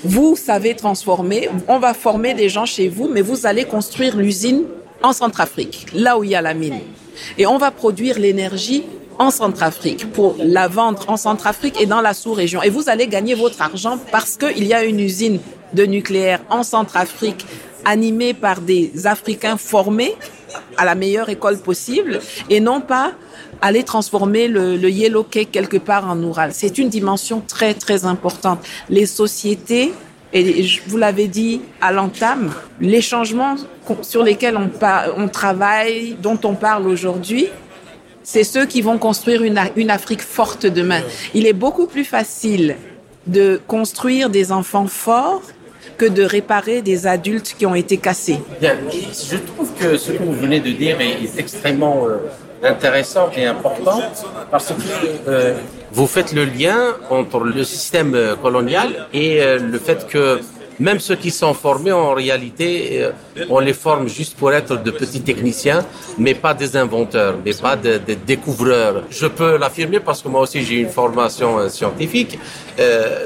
[0.03, 4.63] vous savez transformer, on va former des gens chez vous, mais vous allez construire l'usine
[5.01, 6.79] en Centrafrique, là où il y a la mine.
[7.37, 8.83] Et on va produire l'énergie
[9.17, 12.61] en Centrafrique pour la vendre en Centrafrique et dans la sous-région.
[12.61, 15.39] Et vous allez gagner votre argent parce qu'il y a une usine
[15.75, 17.45] de nucléaire en Centrafrique
[17.83, 20.15] animée par des Africains formés
[20.77, 23.11] à la meilleure école possible et non pas
[23.61, 26.51] aller transformer le, yellow cake quelque part en Oural.
[26.53, 28.59] C'est une dimension très très importante.
[28.89, 29.93] Les sociétés
[30.33, 33.55] et vous l'avez dit à l'entame, les changements
[34.01, 34.69] sur lesquels on,
[35.15, 37.47] on travaille, dont on parle aujourd'hui,
[38.23, 41.01] c'est ceux qui vont construire une, une Afrique forte demain.
[41.33, 42.75] Il est beaucoup plus facile
[43.27, 45.43] de construire des enfants forts
[45.97, 48.39] que de réparer des adultes qui ont été cassés.
[48.61, 52.17] Je trouve que ce que vous venez de dire est, extrêmement euh,
[52.63, 54.01] intéressant et important
[54.51, 54.73] parce que
[55.27, 55.53] euh,
[55.91, 59.39] vous faites le lien entre le système euh, colonial et
[59.73, 60.39] le fait que
[60.77, 63.07] même ceux qui sont formés, en réalité,
[63.49, 65.85] on les forme juste pour être de petits techniciens,
[66.17, 69.03] mais pas des inventeurs, mais pas des de découvreurs.
[69.09, 72.37] Je peux l'affirmer parce que moi aussi j'ai une formation scientifique.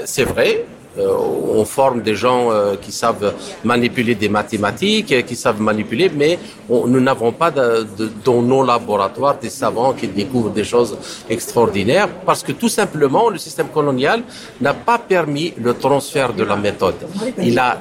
[0.05, 0.65] C'est vrai,
[0.99, 3.33] on forme des gens euh, qui savent
[3.63, 6.37] manipuler des mathématiques, qui savent manipuler, mais
[6.69, 10.97] nous n'avons pas dans nos laboratoires des savants qui découvrent des choses
[11.29, 14.23] extraordinaires parce que tout simplement le système colonial
[14.61, 16.95] n'a pas permis le transfert de la méthode.
[17.41, 17.77] Il a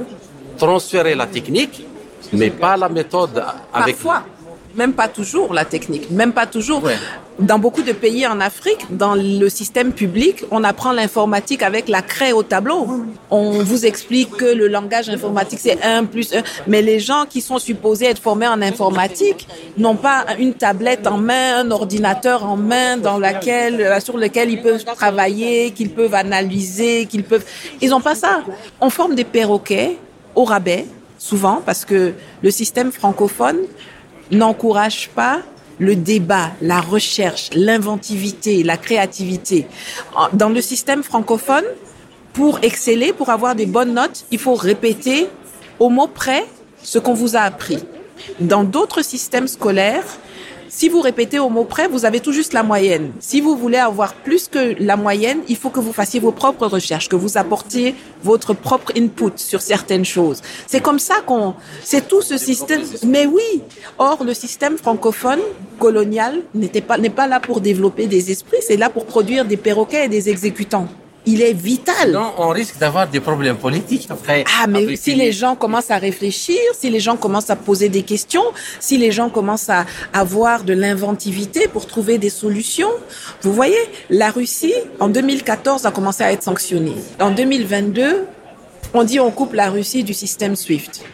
[0.57, 1.85] transféré la technique,
[2.33, 3.97] mais pas la méthode avec.
[4.79, 6.85] Même pas toujours la technique, même pas toujours.
[6.85, 6.95] Ouais.
[7.41, 12.03] Dans beaucoup de pays en Afrique, dans le système public, on apprend l'informatique avec la
[12.03, 12.87] craie au tableau.
[13.31, 17.41] On vous explique que le langage informatique c'est 1 plus 1, mais les gens qui
[17.41, 22.57] sont supposés être formés en informatique n'ont pas une tablette en main, un ordinateur en
[22.57, 27.45] main dans laquelle, euh, sur lequel ils peuvent travailler, qu'ils peuvent analyser, qu'ils peuvent.
[27.81, 28.43] Ils n'ont pas ça.
[28.81, 29.97] On forme des perroquets
[30.35, 30.87] au rabais,
[31.19, 33.59] souvent, parce que le système francophone
[34.31, 35.41] n'encourage pas
[35.79, 39.67] le débat, la recherche, l'inventivité, la créativité.
[40.33, 41.65] Dans le système francophone,
[42.33, 45.29] pour exceller, pour avoir des bonnes notes, il faut répéter
[45.79, 46.45] au mot près
[46.83, 47.79] ce qu'on vous a appris.
[48.41, 50.05] Dans d'autres systèmes scolaires,
[50.69, 53.13] si vous répétez au mot près, vous avez tout juste la moyenne.
[53.21, 56.67] Si vous voulez avoir plus que la moyenne, il faut que vous fassiez vos propres
[56.67, 60.43] recherches, que vous apportiez votre propre input sur certaines choses.
[60.67, 62.83] C'est comme ça qu'on, c'est tout ce système.
[63.07, 63.63] Mais oui.
[63.99, 65.41] Or, le système francophone
[65.79, 69.57] colonial n'était pas, n'est pas là pour développer des esprits, c'est là pour produire des
[69.57, 70.89] perroquets et des exécutants
[71.29, 72.13] il est vital.
[72.13, 74.45] Non, on risque d'avoir des problèmes politiques après.
[74.59, 78.03] Ah, mais si les gens commencent à réfléchir, si les gens commencent à poser des
[78.03, 78.45] questions,
[78.81, 82.91] si les gens commencent à avoir de l'inventivité pour trouver des solutions.
[83.43, 86.97] Vous voyez, la Russie, en 2014, a commencé à être sanctionnée.
[87.21, 88.25] En 2022,
[88.95, 91.05] on dit on coupe la Russie du système SWIFT.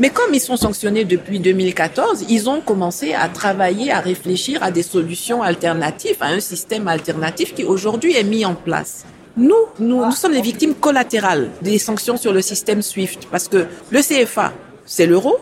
[0.00, 4.72] Mais comme ils sont sanctionnés depuis 2014, ils ont commencé à travailler, à réfléchir à
[4.72, 9.04] des solutions alternatives, à un système alternatif qui aujourd'hui est mis en place.
[9.38, 13.66] Nous, nous, nous sommes les victimes collatérales des sanctions sur le système SWIFT parce que
[13.88, 14.52] le CFA,
[14.84, 15.38] c'est l'euro.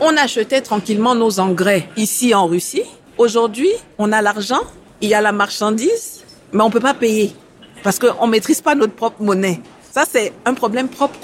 [0.00, 2.84] On achetait tranquillement nos engrais ici en Russie.
[3.18, 4.62] Aujourd'hui, on a l'argent,
[5.02, 7.34] il y a la marchandise, mais on peut pas payer
[7.82, 9.60] parce qu'on maîtrise pas notre propre monnaie.
[9.92, 11.18] Ça, c'est un problème propre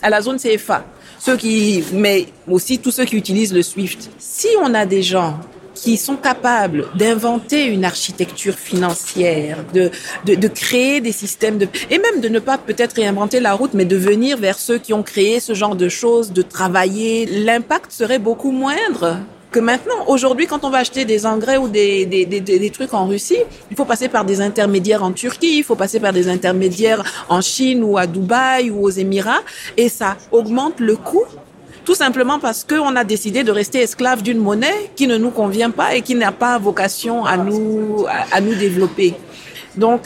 [0.00, 0.84] à la zone CFA.
[1.18, 4.10] Ceux qui, mais aussi tous ceux qui utilisent le SWIFT.
[4.16, 5.40] Si on a des gens
[5.82, 9.90] qui sont capables d'inventer une architecture financière, de,
[10.24, 13.74] de, de, créer des systèmes de, et même de ne pas peut-être réinventer la route,
[13.74, 17.90] mais de venir vers ceux qui ont créé ce genre de choses, de travailler, l'impact
[17.90, 19.16] serait beaucoup moindre
[19.50, 22.94] que maintenant, aujourd'hui, quand on va acheter des engrais ou des, des, des, des, trucs
[22.94, 26.28] en Russie, il faut passer par des intermédiaires en Turquie, il faut passer par des
[26.28, 29.42] intermédiaires en Chine ou à Dubaï ou aux Émirats,
[29.76, 31.26] et ça augmente le coût
[31.84, 35.70] tout simplement parce qu'on a décidé de rester esclave d'une monnaie qui ne nous convient
[35.70, 39.14] pas et qui n'a pas vocation à nous, à, nous développer.
[39.76, 40.02] Donc,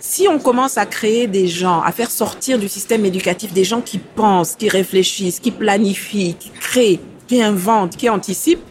[0.00, 3.80] si on commence à créer des gens, à faire sortir du système éducatif des gens
[3.80, 8.64] qui pensent, qui réfléchissent, qui planifient, qui créent, qui inventent, qui anticipent,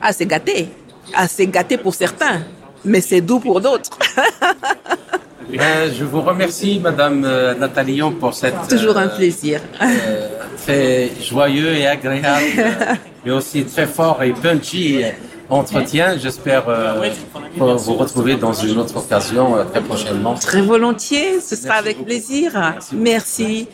[0.00, 0.68] ah, c'est gâté.
[1.14, 2.42] Ah, c'est gâté pour certains,
[2.84, 3.98] mais c'est doux pour d'autres.
[5.56, 8.54] Ben, je vous remercie, Madame euh, Nathalie Lyon, pour cette.
[8.68, 9.60] Toujours un euh, plaisir.
[9.82, 12.44] Euh, très joyeux et agréable,
[13.24, 15.02] mais aussi très fort et punchy
[15.48, 16.16] entretien.
[16.18, 16.64] J'espère
[17.56, 20.34] vous retrouver dans une autre occasion très prochainement.
[20.34, 22.52] Très volontiers, ce sera avec plaisir.
[22.92, 23.68] Merci.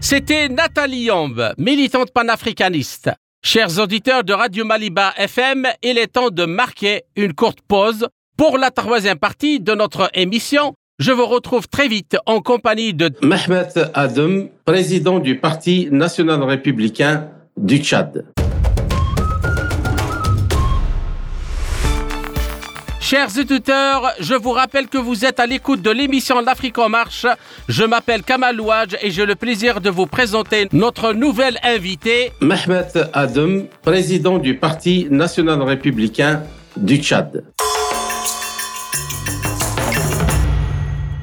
[0.00, 3.10] C'était Nathalie Yombe, militante panafricaniste.
[3.46, 8.56] Chers auditeurs de Radio Maliba FM, il est temps de marquer une courte pause pour
[8.56, 10.72] la troisième partie de notre émission.
[10.98, 17.28] Je vous retrouve très vite en compagnie de Mehmet Adem, président du Parti national républicain
[17.58, 18.24] du Tchad.
[23.04, 27.26] Chers auditeurs, je vous rappelle que vous êtes à l'écoute de l'émission L'Afrique en marche.
[27.68, 32.86] Je m'appelle Kamal Ouaj et j'ai le plaisir de vous présenter notre nouvel invité, Mehmet
[33.12, 36.44] Adem, président du Parti national républicain
[36.78, 37.44] du Tchad.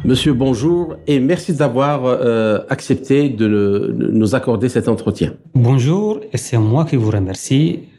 [0.05, 5.33] Monsieur, bonjour et merci d'avoir euh, accepté de nous accorder cet entretien.
[5.55, 7.90] Bonjour et c'est moi qui vous remercie euh,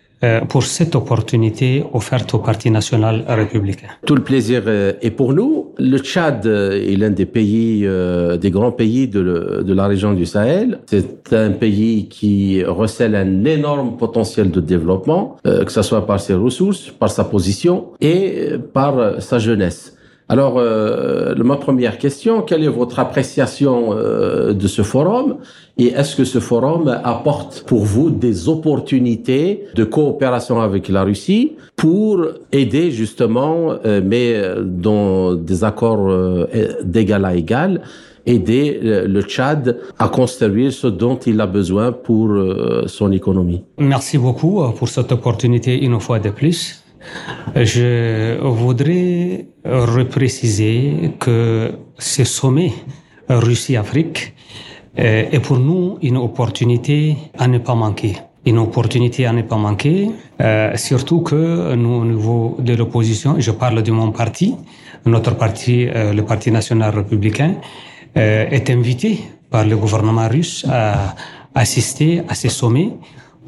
[0.49, 3.89] pour cette opportunité offerte au Parti national républicain.
[4.07, 5.73] Tout le plaisir euh, est pour nous.
[5.79, 10.27] Le Tchad est l'un des pays, euh, des grands pays de, de la région du
[10.27, 10.79] Sahel.
[10.87, 16.35] C'est un pays qui recèle un énorme potentiel de développement, que ce soit par ses
[16.35, 19.97] ressources, par sa position et par sa jeunesse.
[20.29, 25.37] Alors, euh, ma première question, quelle est votre appréciation euh, de ce forum
[25.79, 31.53] et est-ce que ce forum apporte pour vous des opportunités de coopération avec la Russie
[31.77, 36.47] pour aider justement, euh, mais dans des accords
[36.85, 37.81] d'égal à égal,
[38.27, 42.31] aider le Tchad à construire ce dont il a besoin pour
[42.87, 43.63] son économie?
[43.79, 46.82] Merci beaucoup pour cette opportunité une fois de plus.
[47.57, 52.73] Je voudrais repréciser que ce sommet
[53.29, 54.35] Russie-Afrique
[54.97, 58.17] est pour nous une opportunité à ne pas manquer.
[58.45, 60.11] Une opportunité à ne pas manquer,
[60.41, 64.57] euh, surtout que nous, au niveau de l'opposition, je parle de mon parti,
[65.07, 67.55] notre parti, euh, le Parti national républicain,
[68.17, 71.15] euh, est invité par le gouvernement russe à
[71.55, 72.91] assister à ce sommet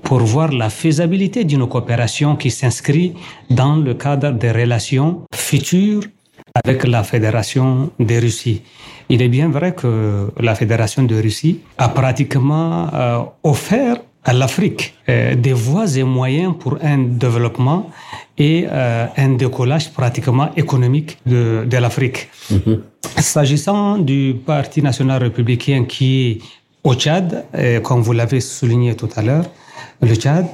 [0.04, 3.14] pour voir la faisabilité d'une coopération qui s'inscrit
[3.50, 6.02] dans le cadre des relations futures
[6.54, 8.62] avec la Fédération de Russie.
[9.08, 14.94] Il est bien vrai que la Fédération de Russie a pratiquement euh, offert à l'Afrique
[15.08, 17.90] euh, des voies et moyens pour un développement
[18.38, 22.28] et euh, un décollage pratiquement économique de, de l'Afrique.
[22.52, 22.78] Mm-hmm.
[23.18, 26.38] S'agissant du Parti national républicain qui est
[26.82, 27.46] au Tchad,
[27.82, 29.46] comme vous l'avez souligné tout à l'heure,
[30.00, 30.46] le Tchad,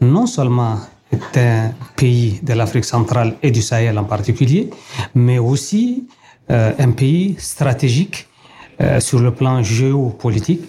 [0.00, 0.78] non seulement
[1.12, 4.70] est un pays de l'Afrique centrale et du Sahel en particulier,
[5.14, 6.06] mais aussi
[6.50, 8.28] euh, un pays stratégique
[8.80, 10.62] euh, sur le plan géopolitique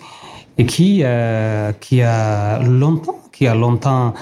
[0.57, 4.13] et qui, euh, qui a longtemps qui a longtemps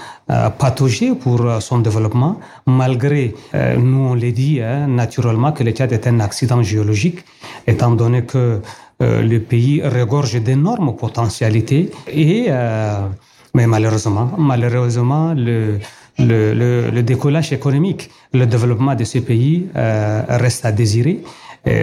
[1.22, 3.36] pour son développement, malgré,
[3.78, 7.24] nous on l'a dit hein, naturellement, que le Tchad est un accident géologique,
[7.68, 8.60] étant donné que
[9.00, 12.50] le pays regorge d'énormes potentialités et
[13.54, 15.80] mais malheureusement, malheureusement, le,
[16.20, 21.24] le, le, décollage économique, le développement de ces pays euh, reste à désirer.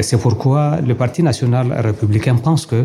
[0.03, 2.85] C'est pourquoi le Parti national républicain pense que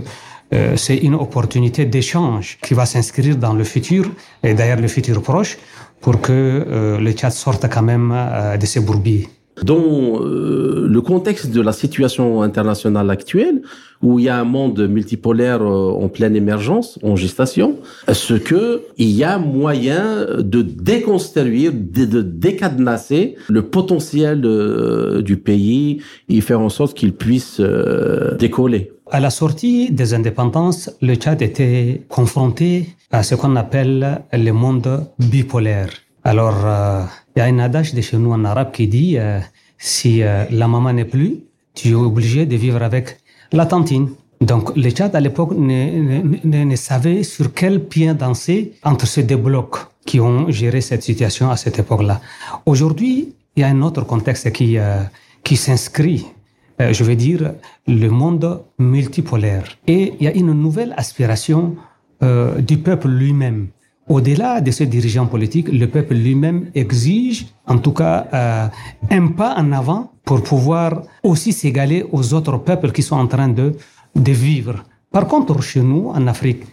[0.54, 4.06] euh, c'est une opportunité d'échange qui va s'inscrire dans le futur,
[4.44, 5.58] et d'ailleurs le futur proche,
[6.02, 9.28] pour que euh, le Tchad sorte quand même euh, de ses bourbiers.
[9.64, 13.62] Dans le contexte de la situation internationale actuelle,
[14.02, 17.78] où il y a un monde multipolaire en pleine émergence, en gestation,
[18.08, 24.42] est-ce que il y a moyen de déconstruire, de, décadenasser le potentiel
[25.24, 27.62] du pays et faire en sorte qu'il puisse
[28.38, 28.92] décoller?
[29.12, 35.06] À la sortie des indépendances, le Tchad était confronté à ce qu'on appelle le monde
[35.20, 35.90] bipolaire.
[36.26, 37.04] Alors, euh,
[37.36, 39.40] il y a un adage de chez nous en arabe qui dit euh,
[39.78, 41.38] si euh, la maman n'est plus,
[41.74, 43.18] tu es obligé de vivre avec
[43.54, 44.10] la tantine.
[44.42, 49.24] Donc, le Tchad à l'époque ne, ne, ne, savait sur quel pied danser entre ces
[49.24, 52.20] deux blocs qui ont géré cette situation à cette époque-là.
[52.66, 54.78] Aujourd'hui, il y a un autre contexte qui,
[55.44, 56.26] qui s'inscrit
[56.82, 57.54] euh, je veux dire,
[57.88, 59.64] le monde multipolaire.
[59.88, 61.76] Et il y a une nouvelle aspiration
[62.22, 63.68] euh, du peuple lui-même.
[64.08, 68.68] Au-delà de ses dirigeants politiques, le peuple lui-même exige, en tout cas, euh,
[69.10, 73.48] un pas en avant pour pouvoir aussi s'égaler aux autres peuples qui sont en train
[73.48, 73.74] de,
[74.16, 74.84] de vivre.
[75.12, 76.66] Par contre, chez nous, en Afrique,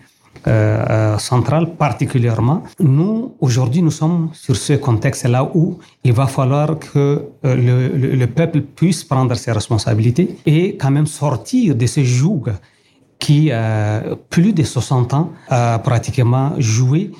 [0.48, 2.64] euh, euh, centrale particulièrement.
[2.80, 8.26] Nous, aujourd'hui, nous sommes sur ce contexte-là où il va falloir que euh, le, le,
[8.26, 12.46] peuple puisse prendre ses responsabilités et quand même sortir de ce joug
[13.22, 17.12] qui, euh, plus de 60 ans, a pratiquement joué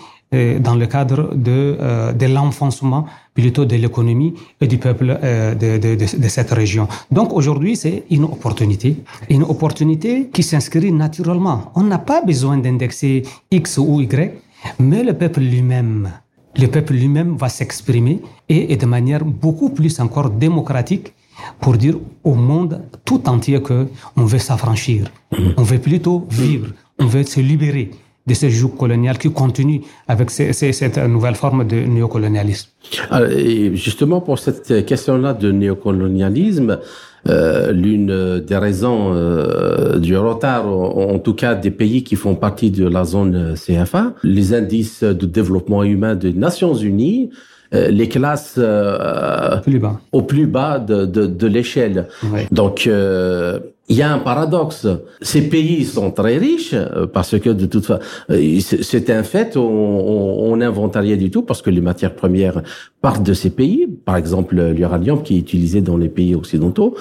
[0.61, 1.77] dans le cadre de,
[2.19, 6.87] de l'enfoncement plutôt de l'économie et du peuple euh, de, de, de, cette région.
[7.11, 8.97] Donc aujourd'hui, c'est une opportunité,
[9.31, 11.73] une opportunité qui s'inscrit naturellement.
[11.75, 14.35] On n'a pas besoin d'indexer X ou Y,
[14.79, 16.11] mais le peuple lui-même,
[16.57, 21.15] le peuple lui-même va s'exprimer et, et de manière beaucoup plus encore démocratique
[21.61, 25.07] pour dire au monde tout entier que on veut s'affranchir,
[25.57, 26.69] on veut plutôt vivre,
[26.99, 27.91] on veut se libérer
[28.27, 32.69] de ce joug colonial qui continue avec cette nouvelle forme de néocolonialisme.
[33.75, 36.79] Justement, pour cette question-là de néocolonialisme,
[37.29, 42.71] euh, l'une des raisons euh, du retard, en, tout cas des pays qui font partie
[42.71, 47.31] de la zone CFA, les indices de développement humain des Nations Unies,
[47.73, 50.01] les classes euh, plus bas.
[50.13, 52.09] au plus bas de, de, de l'échelle.
[52.51, 53.59] Donc, euh,
[53.89, 54.87] il y a un paradoxe.
[55.21, 56.75] Ces pays sont très riches
[57.13, 58.03] parce que de toute façon,
[58.83, 59.57] c'est un fait.
[59.57, 62.63] On n'invente rien du tout parce que les matières premières
[63.01, 63.87] partent de ces pays.
[63.87, 66.95] Par exemple, l'uranium qui est utilisé dans les pays occidentaux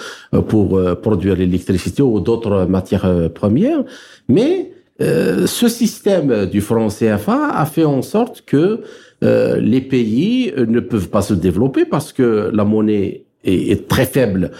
[0.50, 3.84] pour produire l'électricité ou d'autres matières premières.
[4.28, 8.82] Mais ce système du franc CFA a fait en sorte que
[9.24, 14.06] euh, les pays euh, ne peuvent pas se développer parce que la monnaie est, très
[14.06, 14.52] faible.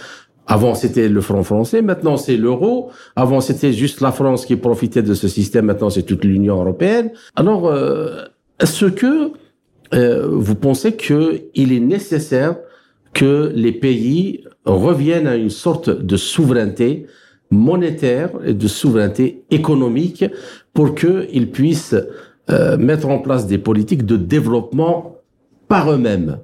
[0.46, 2.90] Avant, c'était le franc français, maintenant c'est l'euro.
[3.16, 7.10] Avant, c'était juste la France qui profitait de ce système, maintenant c'est toute l'Union européenne.
[7.36, 8.24] Alors, euh,
[8.60, 9.32] est-ce que
[9.94, 12.56] vous pensez qu'il est nécessaire
[13.12, 17.06] que les pays reviennent à une sorte de souveraineté
[17.50, 20.24] monétaire et de souveraineté économique
[20.72, 21.94] pour qu'ils puissent
[22.52, 25.16] euh, mettre en place des politiques de développement
[25.68, 26.38] par eux-mêmes,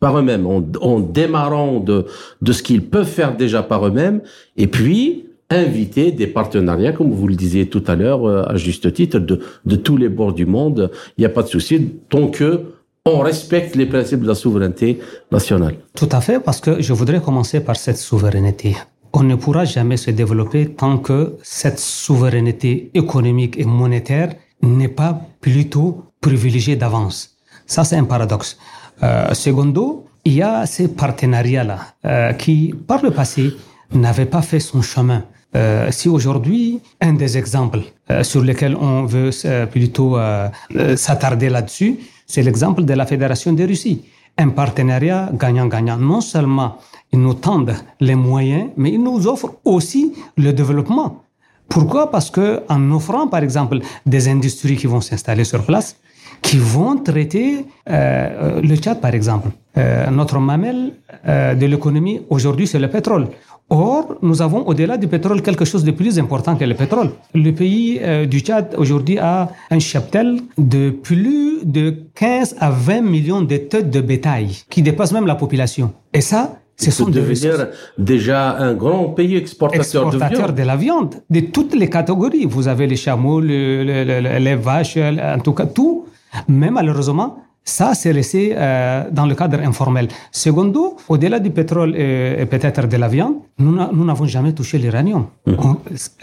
[0.00, 2.06] par eux-mêmes, en, démarrant de,
[2.40, 4.20] de ce qu'ils peuvent faire déjà par eux-mêmes,
[4.56, 8.92] et puis inviter des partenariats, comme vous le disiez tout à l'heure, euh, à juste
[8.92, 10.90] titre, de, de tous les bords du monde.
[11.16, 12.60] Il n'y a pas de souci, tant que
[13.04, 15.00] on respecte les principes de la souveraineté
[15.32, 15.74] nationale.
[15.96, 18.76] Tout à fait, parce que je voudrais commencer par cette souveraineté.
[19.12, 25.20] On ne pourra jamais se développer tant que cette souveraineté économique et monétaire n'est pas
[25.40, 27.36] plutôt privilégié d'avance.
[27.66, 28.58] Ça, c'est un paradoxe.
[29.02, 33.52] Euh, secondo, il y a ces partenariats-là euh, qui, par le passé,
[33.92, 35.24] n'avaient pas fait son chemin.
[35.54, 40.48] Euh, si aujourd'hui, un des exemples euh, sur lesquels on veut euh, plutôt euh,
[40.96, 44.04] s'attarder là-dessus, c'est l'exemple de la Fédération de Russie.
[44.38, 45.98] Un partenariat gagnant-gagnant.
[45.98, 46.78] Non seulement
[47.12, 51.22] ils nous tendent les moyens, mais ils nous offrent aussi le développement.
[51.68, 52.10] Pourquoi?
[52.10, 55.96] Parce que en offrant, par exemple, des industries qui vont s'installer sur place,
[56.42, 59.48] qui vont traiter euh, le Tchad, par exemple.
[59.78, 60.92] Euh, notre mamelle
[61.26, 63.28] euh, de l'économie aujourd'hui, c'est le pétrole.
[63.70, 67.10] Or, nous avons au-delà du pétrole quelque chose de plus important que le pétrole.
[67.34, 73.00] Le pays euh, du Tchad aujourd'hui a un cheptel de plus de 15 à 20
[73.00, 75.92] millions de têtes de bétail qui dépasse même la population.
[76.12, 77.68] Et ça, ce sont devenir
[77.98, 80.54] déjà un grand pays exportateur, de viande.
[80.54, 82.46] de la viande, de toutes les catégories.
[82.46, 86.06] Vous avez les chameaux, les vaches, en tout cas tout.
[86.48, 90.08] Mais malheureusement, Ça, c'est resté euh, dans le cadre informel.
[90.32, 95.26] Secondo, au-delà du pétrole et, peut-être de la viande, nous n'avons jamais touché l'uranium.
[95.46, 95.52] Mmh.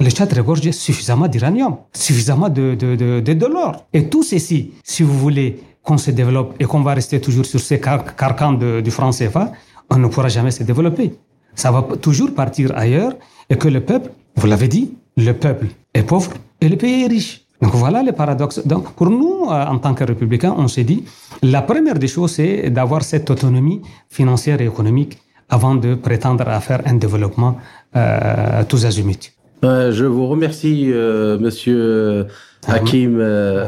[0.01, 3.85] Le Tchad regorge suffisamment d'uranium, suffisamment de, de, de, de, l'or.
[3.93, 7.61] Et tout ceci, si vous voulez qu'on se développe et qu'on va rester toujours sur
[7.61, 9.53] ces carcans du franc CFA,
[9.89, 11.13] on ne pourra jamais se développer.
[11.55, 13.13] Ça va toujours partir ailleurs
[13.49, 16.31] et que le peuple, vous l'avez dit, le peuple est pauvre
[16.61, 17.45] et le pays est riche.
[17.61, 18.65] Donc voilà le paradoxe.
[18.65, 21.03] Donc pour nous, euh, en tant que républicains, on s'est dit,
[21.41, 25.17] la première des choses, c'est d'avoir cette autonomie financière et économique
[25.49, 27.57] avant de prétendre à faire un développement
[27.95, 29.33] euh, tous azimuts.
[29.65, 32.27] Euh, je vous remercie, euh, Monsieur
[32.67, 33.17] Hakim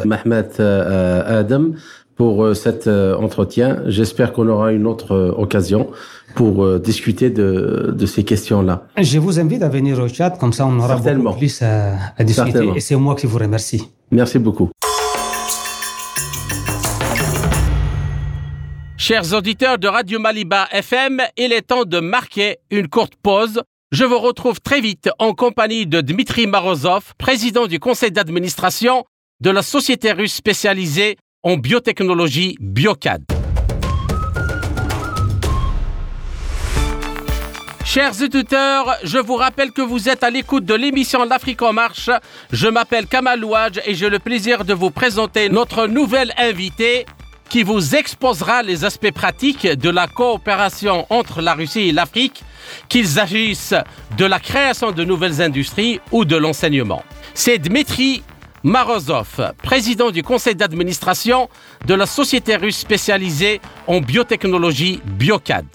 [0.06, 1.72] Mahmoud Adam,
[2.22, 3.82] pour cet entretien.
[3.88, 5.90] J'espère qu'on aura une autre occasion
[6.36, 8.86] pour discuter de, de ces questions-là.
[8.96, 12.24] Je vous invite à venir au chat, comme ça on aura beaucoup plus à, à
[12.24, 12.70] discuter.
[12.76, 13.82] Et c'est moi qui vous remercie.
[14.12, 14.70] Merci beaucoup.
[18.98, 23.64] Chers auditeurs de Radio Maliba FM, il est temps de marquer une courte pause.
[23.92, 29.06] Je vous retrouve très vite en compagnie de Dmitri Marozov, président du conseil d'administration
[29.40, 33.24] de la société russe spécialisée en biotechnologie Biocad.
[37.84, 42.10] Chers auditeurs, je vous rappelle que vous êtes à l'écoute de l'émission L'Afrique en marche.
[42.52, 47.06] Je m'appelle Kamal Ouadj et j'ai le plaisir de vous présenter notre nouvelle invitée,
[47.50, 52.44] qui vous exposera les aspects pratiques de la coopération entre la Russie et l'Afrique,
[52.88, 53.74] qu'ils agissent
[54.16, 57.04] de la création de nouvelles industries ou de l'enseignement.
[57.34, 58.24] C'est Dmitri
[58.64, 61.50] Marozov, président du conseil d'administration
[61.88, 65.66] de la société russe spécialisée en biotechnologie Biocad.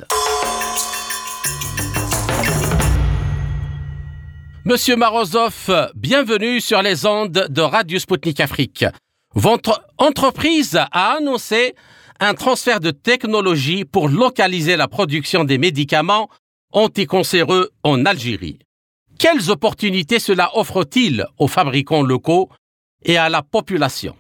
[4.65, 8.85] Monsieur Marozov, bienvenue sur les ondes de Radio Sputnik Afrique.
[9.35, 11.75] Votre entreprise a annoncé
[12.21, 16.29] un transfert de technologie pour localiser la production des médicaments
[16.73, 18.61] anticancéreux en Algérie.
[19.19, 22.49] Quelles opportunités cela offre-t-il aux fabricants locaux
[23.07, 24.17] et à la population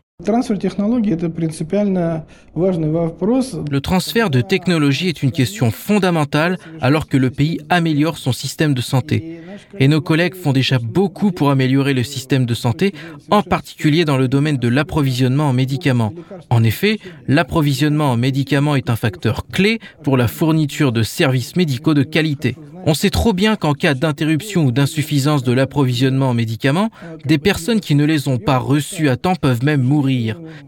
[3.70, 8.72] le transfert de technologie est une question fondamentale alors que le pays améliore son système
[8.72, 9.42] de santé.
[9.78, 12.94] Et nos collègues font déjà beaucoup pour améliorer le système de santé,
[13.30, 16.14] en particulier dans le domaine de l'approvisionnement en médicaments.
[16.48, 16.98] En effet,
[17.28, 22.56] l'approvisionnement en médicaments est un facteur clé pour la fourniture de services médicaux de qualité.
[22.88, 26.90] On sait trop bien qu'en cas d'interruption ou d'insuffisance de l'approvisionnement en médicaments,
[27.24, 30.05] des personnes qui ne les ont pas reçus à temps peuvent même mourir.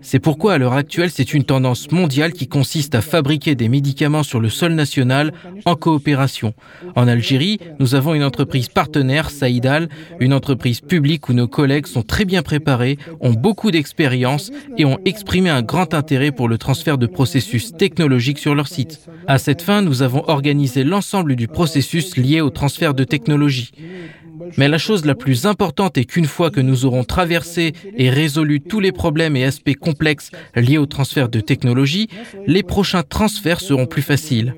[0.01, 4.22] C'est pourquoi à l'heure actuelle, c'est une tendance mondiale qui consiste à fabriquer des médicaments
[4.22, 5.32] sur le sol national
[5.64, 6.55] en coopération.
[6.97, 9.89] En Algérie, nous avons une entreprise partenaire, Saïdal,
[10.20, 14.99] une entreprise publique où nos collègues sont très bien préparés, ont beaucoup d'expérience et ont
[15.05, 19.01] exprimé un grand intérêt pour le transfert de processus technologiques sur leur site.
[19.26, 23.72] À cette fin, nous avons organisé l'ensemble du processus liés au transfert de technologie.
[24.57, 28.61] Mais la chose la plus importante est qu'une fois que nous aurons traversé et résolu
[28.61, 32.09] tous les problèmes et aspects complexes liés au transfert de technologie,
[32.47, 34.55] les prochains transferts seront plus faciles.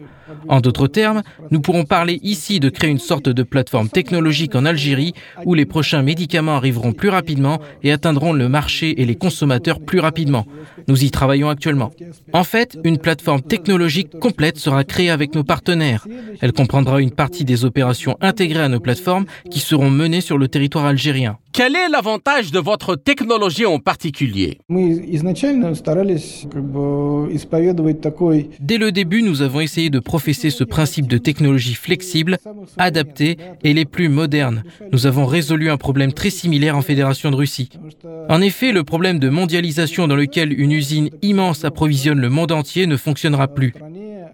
[0.48, 4.64] En d'autres termes, nous pourrons parler ici de créer une sorte de plateforme technologique en
[4.64, 5.14] Algérie
[5.44, 10.00] où les prochains médicaments arriveront plus rapidement et atteindront le marché et les consommateurs plus
[10.00, 10.46] rapidement.
[10.88, 11.90] Nous y travaillons actuellement.
[12.32, 16.06] En fait, une plateforme technologique complète sera créée avec nos partenaires.
[16.40, 20.48] Elle comprendra une partie des opérations intégrées à nos plateformes qui seront menées sur le
[20.48, 21.38] territoire algérien.
[21.52, 24.58] Quel est l'avantage de votre technologie en particulier?
[28.60, 32.38] Dès le début, nous avons essayé de professer ce principe de technologie flexible,
[32.78, 34.62] adaptée et les plus modernes.
[34.92, 37.68] Nous avons résolu un problème très similaire en Fédération de Russie.
[38.28, 42.86] En effet, le problème de mondialisation dans lequel une usine immense approvisionne le monde entier
[42.86, 43.74] ne fonctionnera plus.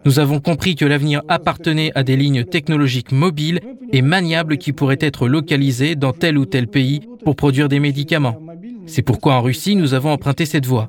[0.06, 3.58] Nous avons compris que l'avenir appartenait à des lignes technologiques mobiles
[3.92, 8.40] et maniables qui pourraient être localisées dans tel ou tel pays pour produire des médicaments.
[8.86, 10.88] C'est pourquoi en Russie, nous avons emprunté cette voie.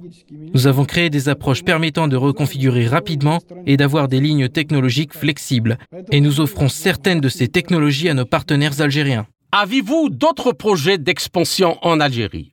[0.54, 5.80] Nous avons créé des approches permettant de reconfigurer rapidement et d'avoir des lignes technologiques flexibles.
[6.12, 9.26] Et nous offrons certaines de ces technologies à nos partenaires algériens.
[9.52, 12.52] Avez-vous d'autres projets d'expansion en Algérie?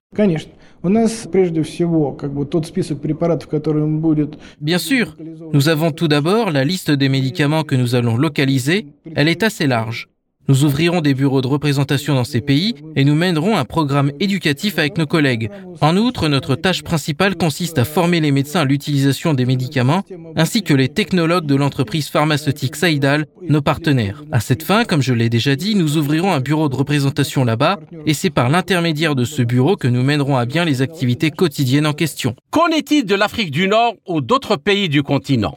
[4.61, 5.17] Bien sûr,
[5.53, 8.87] nous avons tout d'abord la liste des médicaments que nous allons localiser.
[9.15, 10.09] Elle est assez large.
[10.47, 14.79] Nous ouvrirons des bureaux de représentation dans ces pays et nous mènerons un programme éducatif
[14.79, 15.51] avec nos collègues.
[15.81, 20.03] En outre, notre tâche principale consiste à former les médecins à l'utilisation des médicaments
[20.37, 24.23] ainsi que les technologues de l'entreprise pharmaceutique Saïdal, nos partenaires.
[24.33, 27.81] À cette fin, comme je l'ai déjà dit, nous ouvrirons un bureau de représentation là-bas
[28.05, 31.87] et c'est par l'intermédiaire de ce bureau que nous mènerons à bien les activités quotidiennes
[31.87, 32.35] en question.
[32.51, 35.57] Qu'en est-il de l'Afrique du Nord ou d'autres pays du continent?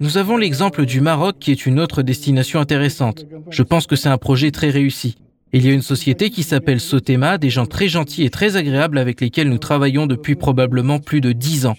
[0.00, 3.24] Nous avons l'exemple l'exemple du Maroc qui est une autre destination intéressante.
[3.48, 5.16] Je pense que c'est un projet très réussi.
[5.52, 8.98] Il y a une société qui s'appelle Sotema, des gens très gentils et très agréables
[8.98, 11.76] avec lesquels nous travaillons depuis probablement plus de dix ans.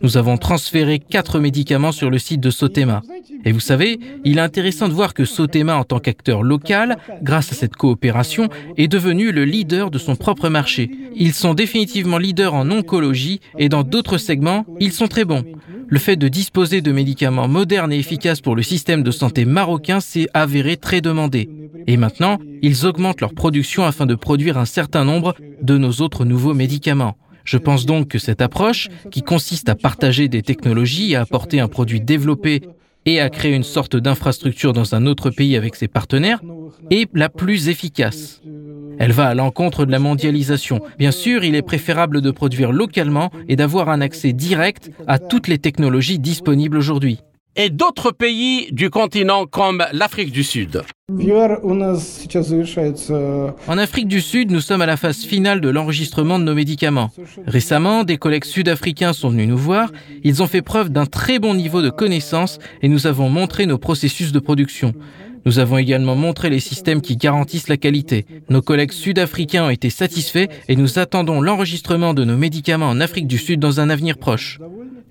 [0.00, 3.02] Nous avons transféré quatre médicaments sur le site de Sotema.
[3.44, 7.50] Et vous savez, il est intéressant de voir que Sotema, en tant qu'acteur local, grâce
[7.50, 10.88] à cette coopération, est devenu le leader de son propre marché.
[11.16, 15.44] Ils sont définitivement leaders en oncologie et dans d'autres segments, ils sont très bons.
[15.90, 20.00] Le fait de disposer de médicaments modernes et efficaces pour le système de santé marocain
[20.00, 21.48] s'est avéré très demandé.
[21.86, 26.24] Et maintenant, ils augmentent leur production afin de produire un certain nombre de nos autres
[26.24, 27.16] nouveaux médicaments.
[27.44, 31.68] Je pense donc que cette approche, qui consiste à partager des technologies, à apporter un
[31.68, 32.60] produit développé
[33.06, 36.42] et à créer une sorte d'infrastructure dans un autre pays avec ses partenaires,
[36.90, 38.42] est la plus efficace.
[38.98, 40.80] Elle va à l'encontre de la mondialisation.
[40.98, 45.48] Bien sûr, il est préférable de produire localement et d'avoir un accès direct à toutes
[45.48, 47.20] les technologies disponibles aujourd'hui.
[47.60, 50.82] Et d'autres pays du continent comme l'Afrique du Sud.
[53.66, 57.10] En Afrique du Sud, nous sommes à la phase finale de l'enregistrement de nos médicaments.
[57.46, 59.90] Récemment, des collègues sud-africains sont venus nous voir.
[60.22, 63.78] Ils ont fait preuve d'un très bon niveau de connaissance et nous avons montré nos
[63.78, 64.92] processus de production.
[65.48, 68.26] Nous avons également montré les systèmes qui garantissent la qualité.
[68.50, 73.26] Nos collègues sud-africains ont été satisfaits et nous attendons l'enregistrement de nos médicaments en Afrique
[73.26, 74.58] du Sud dans un avenir proche.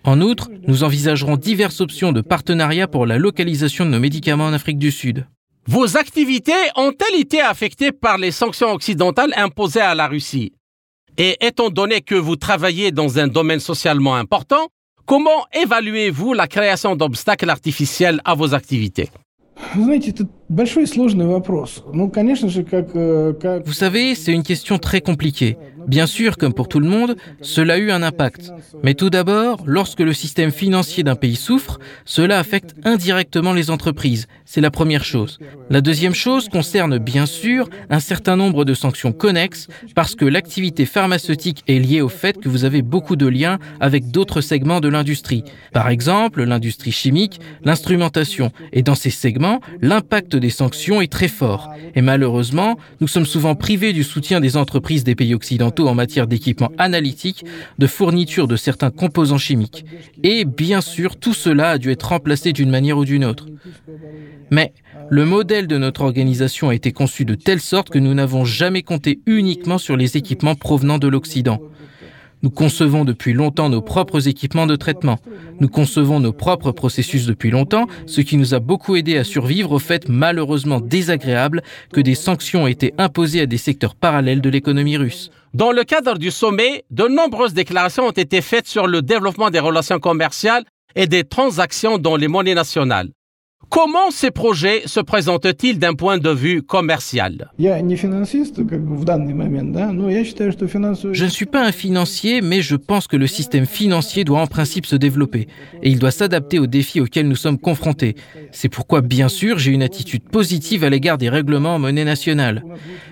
[0.04, 4.54] En outre, nous envisagerons diverses options de partenariat pour la localisation de nos médicaments en
[4.54, 5.26] Afrique du Sud.
[5.66, 10.54] Vos activités ont-elles été affectées par les sanctions occidentales imposées à la Russie?
[11.18, 14.68] Et étant donné que vous travaillez dans un domaine socialement important,
[15.08, 19.10] comment évaluez-vous la création d'obstacles artificiels à vos activités?
[19.76, 20.66] Знаете, это Vous
[23.74, 25.58] savez, c'est une question très compliquée.
[25.88, 28.52] Bien sûr, comme pour tout le monde, cela a eu un impact.
[28.84, 34.28] Mais tout d'abord, lorsque le système financier d'un pays souffre, cela affecte indirectement les entreprises.
[34.43, 35.39] C'est la première chose.
[35.70, 40.86] La deuxième chose concerne bien sûr un certain nombre de sanctions connexes parce que l'activité
[40.86, 44.89] pharmaceutique est liée au fait que vous avez beaucoup de liens avec d'autres segments de
[44.89, 45.45] l'industrie.
[45.72, 48.52] Par exemple, l'industrie chimique, l'instrumentation.
[48.74, 51.70] Et dans ces segments, l'impact des sanctions est très fort.
[51.96, 56.28] Et malheureusement, nous sommes souvent privés du soutien des entreprises des pays occidentaux en matière
[56.28, 57.46] d'équipement analytique,
[57.80, 59.86] de fourniture de certains composants chimiques.
[60.24, 63.48] Et bien sûr, tout cela a dû être remplacé d'une manière ou d'une autre.
[64.52, 64.74] Mais
[65.10, 68.82] le modèle de notre organisation a été conçu de telle sorte que nous n'avons jamais
[68.82, 71.60] compté uniquement sur les équipements provenant de l'Occident.
[72.44, 75.18] Nous concevons depuis longtemps nos propres équipements de traitement.
[75.60, 79.72] Nous concevons nos propres processus depuis longtemps, ce qui nous a beaucoup aidé à survivre
[79.72, 84.50] au fait malheureusement désagréable que des sanctions ont été imposées à des secteurs parallèles de
[84.50, 85.32] l'économie russe.
[85.54, 89.60] Dans le cadre du sommet, de nombreuses déclarations ont été faites sur le développement des
[89.60, 90.64] relations commerciales
[90.96, 93.10] et des transactions dans les monnaies nationales.
[93.70, 97.51] Comment ces projets se présentent-ils d'un point de vue commercial?
[97.60, 97.68] Je
[101.24, 104.86] ne suis pas un financier, mais je pense que le système financier doit en principe
[104.86, 105.47] se développer
[105.84, 108.16] et il doit s'adapter aux défis auxquels nous sommes confrontés.
[108.51, 112.64] C'est pourquoi, bien sûr, j'ai une attitude positive à l'égard des règlements en monnaie nationale.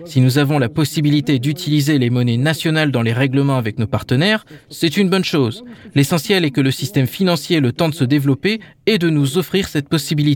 [0.06, 4.46] Si nous avons la possibilité d'utiliser les monnaies nationales dans les règlements avec nos partenaires,
[4.70, 5.64] c'est une bonne chose.
[5.96, 9.38] L'essentiel est que le système financier ait le temps de se développer et de nous
[9.38, 10.35] offrir cette possibilité.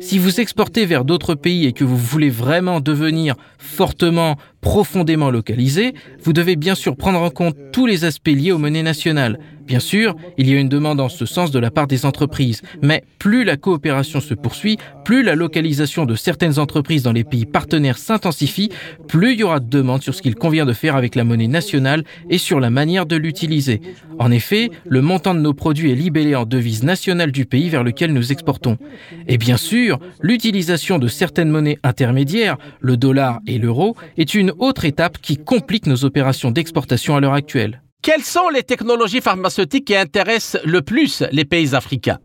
[0.00, 5.94] Si vous exportez vers d'autres pays et que vous voulez vraiment devenir fortement, profondément localisé,
[6.22, 9.80] vous devez bien sûr prendre en compte tous les aspects liés aux monnaies nationales, Bien
[9.80, 13.02] sûr, il y a une demande en ce sens de la part des entreprises, mais
[13.18, 17.98] plus la coopération se poursuit, plus la localisation de certaines entreprises dans les pays partenaires
[17.98, 18.70] s'intensifie,
[19.08, 21.48] plus il y aura de demandes sur ce qu'il convient de faire avec la monnaie
[21.48, 23.80] nationale et sur la manière de l'utiliser.
[24.20, 27.82] En effet, le montant de nos produits est libellé en devise nationale du pays vers
[27.82, 28.78] lequel nous exportons.
[29.26, 34.84] Et bien sûr, l'utilisation de certaines monnaies intermédiaires, le dollar et l'euro, est une autre
[34.84, 37.82] étape qui complique nos opérations d'exportation à l'heure actuelle.
[38.06, 42.18] Quelles sont les technologies pharmaceutiques qui intéressent le plus les pays africains?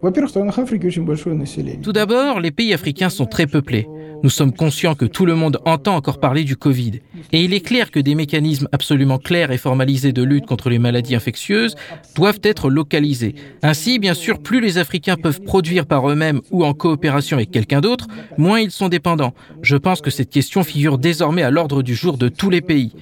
[1.82, 3.88] Tout d'abord, les pays africains sont très peuplés.
[4.22, 7.00] Nous sommes conscients que tout le monde entend encore parler du Covid.
[7.32, 10.78] Et il est clair que des mécanismes absolument clairs et formalisés de lutte contre les
[10.78, 11.74] maladies infectieuses
[12.16, 13.34] doivent être localisés.
[13.64, 17.82] Ainsi, bien sûr, plus les Africains peuvent produire par eux-mêmes ou en coopération avec quelqu'un
[17.82, 18.06] d'autre,
[18.38, 19.34] moins ils sont dépendants.
[19.64, 22.94] Je pense que cette question figure désormais à l'ordre du jour de tous les pays.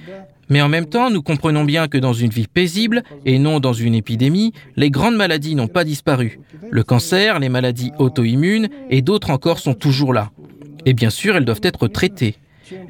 [0.50, 3.72] Mais en même temps, nous comprenons bien que dans une vie paisible, et non dans
[3.72, 6.40] une épidémie, les grandes maladies n'ont pas disparu.
[6.70, 10.30] Le cancer, les maladies auto-immunes et d'autres encore sont toujours là.
[10.84, 12.34] Et bien sûr, elles doivent être traitées.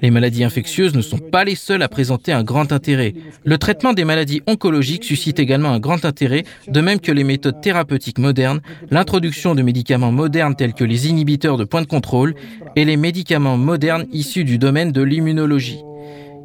[0.02, 3.14] Les maladies infectieuses ne sont pas les seules à présenter un grand intérêt.
[3.44, 7.60] Le traitement des maladies oncologiques suscite également un grand intérêt, de même que les méthodes
[7.60, 12.34] thérapeutiques modernes, l'introduction de médicaments modernes tels que les inhibiteurs de point de contrôle
[12.76, 15.80] et les médicaments modernes issus du domaine de l'immunologie.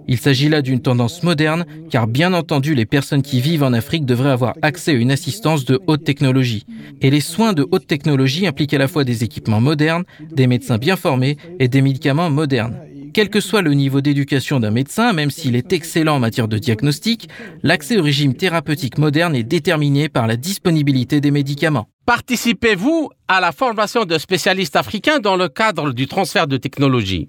[0.08, 4.06] Il s'agit là d'une tendance moderne, car bien entendu, les personnes qui vivent en Afrique
[4.06, 6.66] devraient avoir accès à une assistance de haute technologie.
[7.02, 10.78] Et les soins de haute technologie impliquent à la fois des équipements modernes, des médecins
[10.78, 12.78] bien formés et des médicaments modernes.
[13.14, 16.58] Quel que soit le niveau d'éducation d'un médecin, même s'il est excellent en matière de
[16.58, 17.30] diagnostic,
[17.64, 21.88] l'accès au régime thérapeutique moderne est déterminé par la disponibilité des médicaments.
[22.06, 27.28] Participez-vous à la formation de spécialistes africains dans le cadre du transfert de technologie?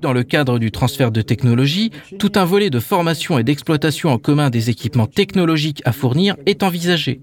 [0.00, 4.16] Dans le cadre du transfert de technologie, tout un volet de formation et d'exploitation en
[4.16, 7.20] commun des équipements technologiques à fournir est envisagé.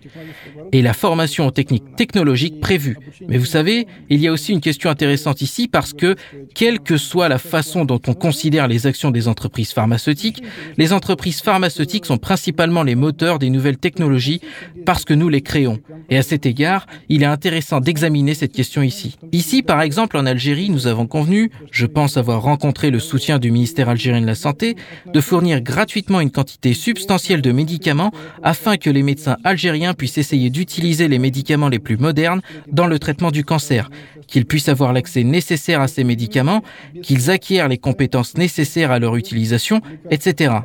[0.71, 2.97] Et la formation aux techniques technologiques prévue.
[3.27, 6.15] Mais vous savez, il y a aussi une question intéressante ici parce que,
[6.53, 10.43] quelle que soit la façon dont on considère les actions des entreprises pharmaceutiques,
[10.77, 14.41] les entreprises pharmaceutiques sont principalement les moteurs des nouvelles technologies
[14.85, 15.79] parce que nous les créons.
[16.09, 19.17] Et à cet égard, il est intéressant d'examiner cette question ici.
[19.31, 23.51] Ici, par exemple, en Algérie, nous avons convenu, je pense avoir rencontré le soutien du
[23.51, 24.75] ministère algérien de la Santé,
[25.11, 28.11] de fournir gratuitement une quantité substantielle de médicaments
[28.43, 32.41] afin que les médecins algériens puissent essayer d'utiliser les médicaments les plus modernes
[32.71, 33.89] dans le traitement du cancer,
[34.27, 36.63] qu'ils puissent avoir l'accès nécessaire à ces médicaments,
[37.01, 40.55] qu'ils acquièrent les compétences nécessaires à leur utilisation, etc.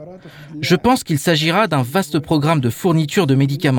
[0.60, 3.75] Je pense qu'il s'agira d'un vaste programme de fourniture de médicaments.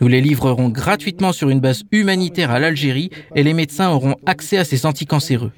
[0.00, 4.58] Nous les livrerons gratuitement sur une base humanitaire à l'Algérie et les médecins auront accès
[4.58, 5.52] à ces anticancéreux.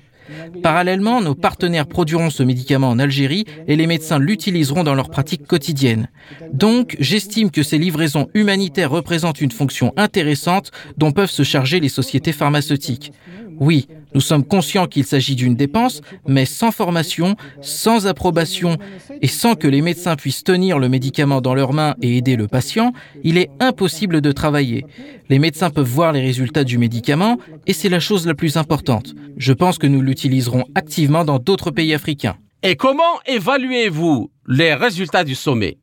[0.63, 5.47] Parallèlement, nos partenaires produiront ce médicament en Algérie et les médecins l'utiliseront dans leur pratique
[5.47, 6.09] quotidienne.
[6.53, 11.89] Donc, j'estime que ces livraisons humanitaires représentent une fonction intéressante dont peuvent se charger les
[11.89, 13.13] sociétés pharmaceutiques.
[13.61, 18.77] Oui, nous sommes conscients qu'il s'agit d'une dépense, mais sans formation, sans approbation
[19.21, 22.49] et sans que les médecins puissent tenir le médicament dans leurs mains et aider le
[22.49, 22.93] patient,
[23.25, 24.87] il est impossible de travailler.
[25.29, 29.15] Les médecins peuvent voir les résultats du médicament et c'est la chose la plus importante.
[29.37, 32.37] Je pense que nous l'utiliserons activement dans d'autres pays africains.
[32.63, 35.79] Et comment évaluez-vous les résultats du sommet?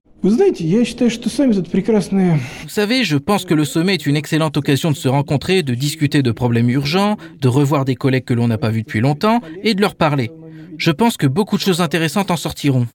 [2.64, 5.76] Vous savez, je pense que le sommet est une excellente occasion de se rencontrer, de
[5.76, 9.40] discuter de problèmes urgents, de revoir des collègues que l'on n'a pas vus depuis longtemps
[9.62, 10.32] et de leur parler.
[10.80, 12.88] Je pense que beaucoup de choses intéressantes en sortiront.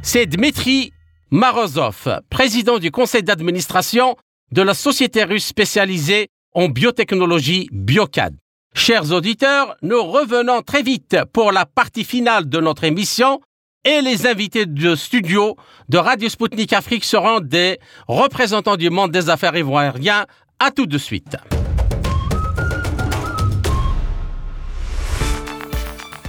[0.00, 0.94] C'est Dmitri
[1.30, 4.16] Marozov, président du conseil d'administration
[4.52, 8.34] de la société russe spécialisée en biotechnologie Biocad.
[8.74, 13.40] Chers auditeurs, nous revenons très vite pour la partie finale de notre émission
[13.84, 15.56] et les invités de studio
[15.90, 20.26] de Radio Sputnik Afrique seront des représentants du monde des affaires ivoiriens.
[20.58, 21.36] À tout de suite.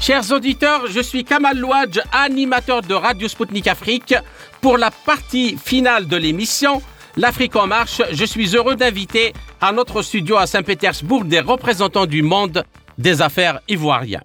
[0.01, 4.15] Chers auditeurs, je suis Kamal Louadj, animateur de Radio Sputnik Afrique.
[4.59, 6.81] Pour la partie finale de l'émission,
[7.15, 12.23] L'Afrique en marche, je suis heureux d'inviter à notre studio à Saint-Pétersbourg des représentants du
[12.23, 12.63] monde
[12.97, 14.21] des affaires ivoiriens.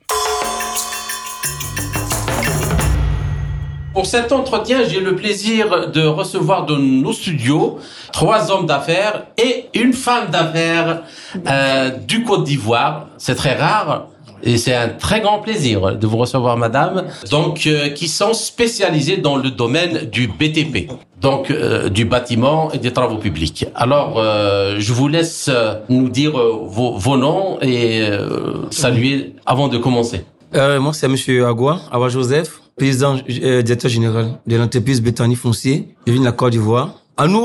[3.93, 7.79] Pour cet entretien, j'ai le plaisir de recevoir dans nos studios
[8.11, 11.03] trois hommes d'affaires et une femme d'affaires
[11.47, 13.09] euh, du Côte d'Ivoire.
[13.19, 14.07] C'est très rare.
[14.43, 17.05] Et c'est un très grand plaisir de vous recevoir, madame.
[17.31, 22.79] Donc, euh, qui sont spécialisés dans le domaine du BTP, donc euh, du bâtiment et
[22.79, 23.67] des travaux publics.
[23.75, 25.51] Alors, euh, je vous laisse
[25.89, 28.09] nous dire vos, vos, noms et
[28.71, 30.25] saluer avant de commencer.
[30.53, 35.89] moi, c'est Monsieur Agua, Agua Joseph, président directeur général de l'entreprise Bétanie Foncier.
[36.07, 36.95] Je viens de la Côte d'Ivoire.
[37.17, 37.43] À nous,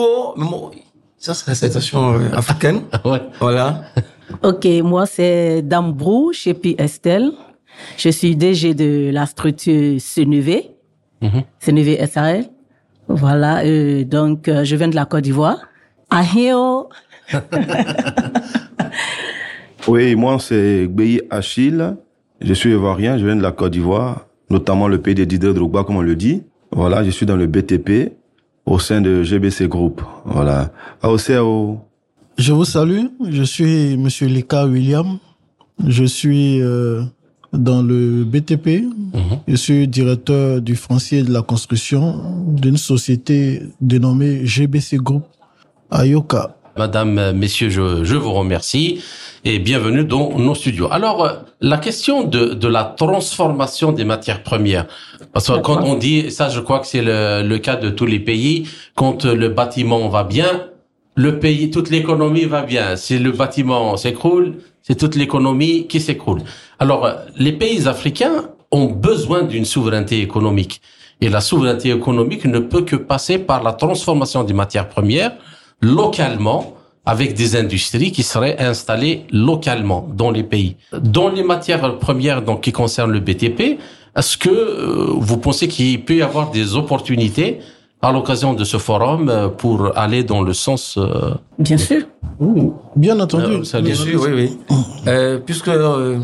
[1.24, 2.82] ça, c'est la citation africaine.
[3.06, 3.22] ouais.
[3.40, 3.84] Voilà.
[4.42, 7.32] Ok, moi c'est Dambrou chez Pi Estelle.
[7.98, 10.72] Je suis DG de la structure CNV,
[11.22, 12.46] mm SAL.
[13.08, 15.58] Voilà, euh, donc euh, je viens de la Côte d'Ivoire.
[16.10, 16.90] Ahio.
[19.88, 21.96] oui, moi c'est Gbei Achille.
[22.42, 25.84] Je suis ivoirien, je viens de la Côte d'Ivoire, notamment le pays de Didier Drogba,
[25.84, 26.44] comme on le dit.
[26.72, 28.14] Voilà, je suis dans le BTP
[28.66, 30.02] au sein de GBC Group.
[30.26, 30.72] Voilà.
[31.02, 31.18] Ah, au
[32.38, 33.06] Je vous salue.
[33.30, 35.18] Je suis Monsieur Leka William.
[35.88, 37.04] Je suis euh,
[37.52, 38.86] dans le BTP.
[39.48, 45.24] Je suis directeur du foncier de la construction d'une société dénommée GBC Group
[45.92, 46.56] à Yoka.
[46.76, 49.00] Madame, euh, messieurs, je, je vous remercie
[49.46, 50.88] et bienvenue dans nos studios.
[50.92, 54.88] Alors, euh, la question de, de la transformation des matières premières,
[55.34, 58.08] parce que quand on dit, ça je crois que c'est le, le cas de tous
[58.08, 60.48] les pays, quand le bâtiment va bien,
[61.16, 62.96] le pays, toute l'économie va bien.
[62.96, 66.42] Si le bâtiment s'écroule, c'est toute l'économie qui s'écroule.
[66.80, 70.82] Alors, les pays africains ont besoin d'une souveraineté économique.
[71.22, 75.34] Et la souveraineté économique ne peut que passer par la transformation des matières premières
[75.82, 80.78] localement avec des industries qui seraient installées localement dans les pays.
[80.94, 83.78] Dans les matières premières donc qui concernent le BTP,
[84.16, 87.60] est-ce que euh, vous pensez qu'il peut y avoir des opportunités
[88.04, 92.02] à l'occasion de ce forum euh, pour aller dans le sens euh, Bien sûr.
[92.96, 93.54] Bien entendu.
[93.56, 94.58] euh, ça- Bien sûr, oui, oui.
[95.08, 96.20] Euh, puisque, euh,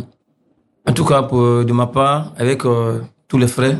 [0.88, 3.78] en tout cas, pour, de ma part, avec euh, tous les frères,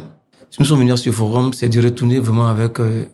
[0.50, 3.06] si nous sommes venus à ce forum, c'est de retourner vraiment avec euh,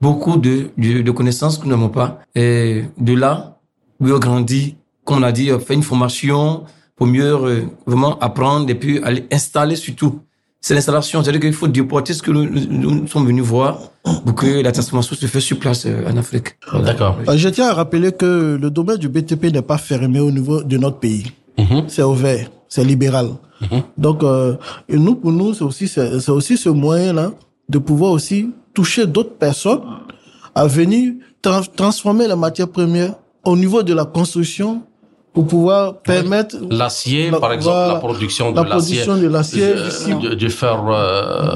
[0.00, 2.20] beaucoup de, de, de connaissances que nous n'avons pas.
[2.34, 3.58] Et de là,
[4.00, 4.74] mieux grandir,
[5.04, 6.64] comme on a dit, faire une formation
[6.96, 10.20] pour mieux euh, vraiment apprendre et puis aller installer surtout.
[10.62, 13.78] C'est l'installation, c'est-à-dire qu'il faut déporter ce que nous, nous- nous sommes venus voir
[14.26, 16.56] pour que la transformation se fasse sur place euh, en Afrique.
[16.70, 16.86] Voilà.
[16.92, 17.16] D'accord.
[17.28, 20.62] Euh, Je tiens à rappeler que le domaine du BTP n'est pas fermé au niveau
[20.62, 21.24] de notre pays.
[21.58, 21.84] Mhm.
[21.88, 23.28] C'est ouvert, c'est libéral.
[23.98, 24.56] Donc, euh,
[24.88, 27.32] et nous, pour nous, c'est aussi, c'est c'est aussi ce moyen-là
[27.68, 29.82] de pouvoir aussi toucher d'autres personnes
[30.54, 34.82] à venir tra- transformer la matière première au niveau de la construction
[35.32, 39.64] pour pouvoir permettre L'acier, La- par exemple, la production de La l'acier, production de l'acier,
[39.64, 40.14] euh, ici.
[40.14, 40.92] de, de fer euh,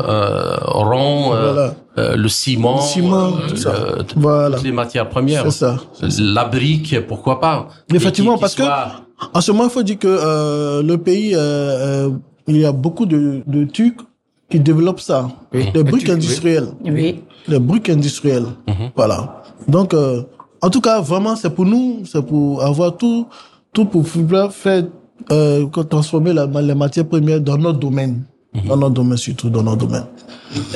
[0.09, 1.75] euh, rond, euh, Voilà.
[1.99, 3.73] euh, le ciment, Le ciment, euh, tout ça.
[4.17, 4.57] Voilà.
[4.57, 5.43] toutes les matières premières.
[5.45, 5.77] C'est ça.
[6.19, 8.93] La brique, pourquoi pas Effectivement, Et qui- qui parce que soit-
[9.33, 12.11] en ce moment, il faut dire que euh, le pays, euh, euh,
[12.47, 13.99] il y a beaucoup de, de trucs
[14.51, 15.29] qui développent ça.
[15.53, 15.67] Oui.
[15.75, 16.69] Les briques industrielles.
[16.85, 17.23] Oui.
[17.49, 18.47] Les briques industrielles.
[18.69, 18.91] Mhm.
[18.95, 19.43] Voilà.
[19.67, 20.23] Donc, euh,
[20.63, 23.27] en tout cas, vraiment, c'est pour nous, c'est pour avoir tout,
[23.75, 24.85] tout pour pouvoir faire,
[25.31, 28.23] euh, transformer la, les matières premières dans notre domaine.
[28.55, 28.69] Mhm.
[28.69, 30.05] Dans notre domaine, surtout dans notre domaine.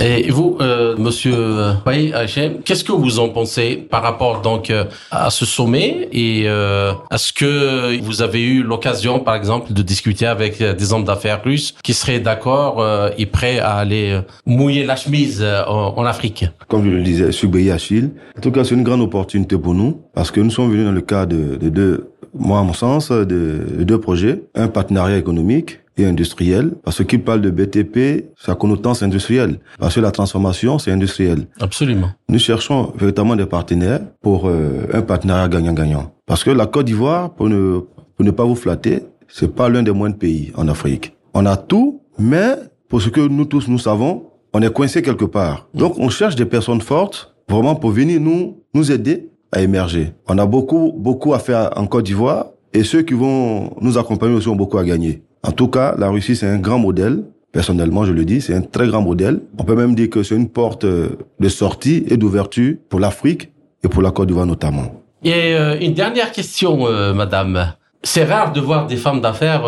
[0.01, 1.37] Et vous, euh, Monsieur
[1.85, 6.49] Paye Hachem, qu'est-ce que vous en pensez par rapport donc euh, à ce sommet et
[6.49, 11.05] euh, est-ce que vous avez eu l'occasion, par exemple, de discuter avec euh, des hommes
[11.05, 15.63] d'affaires russes qui seraient d'accord euh, et prêts à aller euh, mouiller la chemise euh,
[15.69, 16.47] en, en Afrique?
[16.67, 18.11] Comme je le disais, je suis Béhi Achille.
[18.37, 20.93] En tout cas, c'est une grande opportunité pour nous parce que nous sommes venus dans
[20.93, 24.43] le cadre de, de deux, moi à mon sens, de, de deux projets.
[24.55, 26.73] Un partenariat économique et industriel.
[26.85, 29.59] Parce que qui parle de BTP, sa connotance industrielle.
[29.79, 31.47] Parce que la transformation, c'est industriel.
[31.61, 32.11] Absolument.
[32.29, 36.13] Nous cherchons véritablement des partenaires pour euh, un partenariat gagnant-gagnant.
[36.27, 37.81] Parce que la Côte d'Ivoire, pour ne,
[38.17, 41.15] pour ne pas vous flatter, c'est pas l'un des moindres pays en Afrique.
[41.35, 42.55] On a tout, mais
[42.89, 44.25] pour ce que nous tous nous savons,
[44.55, 45.69] on est coincé quelque part.
[45.75, 50.13] Donc on cherche des personnes fortes, vraiment pour venir nous, nous aider à émerger.
[50.29, 54.35] On a beaucoup, beaucoup à faire en Côte d'Ivoire et ceux qui vont nous accompagner
[54.35, 55.23] aussi ont beaucoup à gagner.
[55.43, 57.25] En tout cas, la Russie, c'est un grand modèle.
[57.53, 59.41] Personnellement, je le dis, c'est un très grand modèle.
[59.59, 61.09] On peut même dire que c'est une porte euh,
[61.41, 63.51] de sortie et d'ouverture pour l'Afrique
[63.83, 65.03] et pour la Côte d'Ivoire notamment.
[65.25, 67.73] Et euh, une dernière question, euh, Madame.
[68.05, 69.65] C'est rare de voir des femmes d'affaires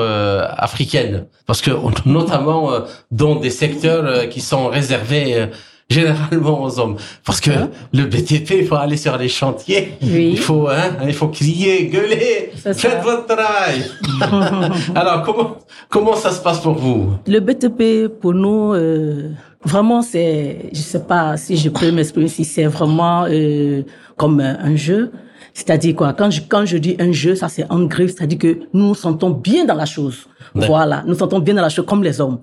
[0.56, 1.72] africaines, parce que
[2.06, 2.70] notamment
[3.10, 5.48] dans des secteurs qui sont réservés
[5.90, 6.96] généralement aux hommes.
[7.26, 7.50] Parce que
[7.92, 10.30] le BTP, il faut aller sur les chantiers, Oui.
[10.32, 12.72] il faut, hein, il faut crier, gueuler, ça.
[12.72, 13.84] faites votre travail.
[14.94, 15.56] Alors comment
[15.88, 17.10] comment ça se passe pour vous?
[17.26, 19.30] Le BTP, pour nous, euh,
[19.64, 23.82] vraiment, c'est, je sais pas si je peux m'exprimer, si c'est vraiment euh,
[24.16, 25.10] comme un, jeu.
[25.52, 26.12] C'est-à-dire quoi?
[26.12, 28.94] Quand je quand je dis un jeu, ça c'est en griffe, c'est-à-dire que nous nous
[28.94, 30.28] sentons bien dans la chose.
[30.54, 30.76] D'accord.
[30.76, 32.38] Voilà, nous sentons bien dans la chose comme les hommes.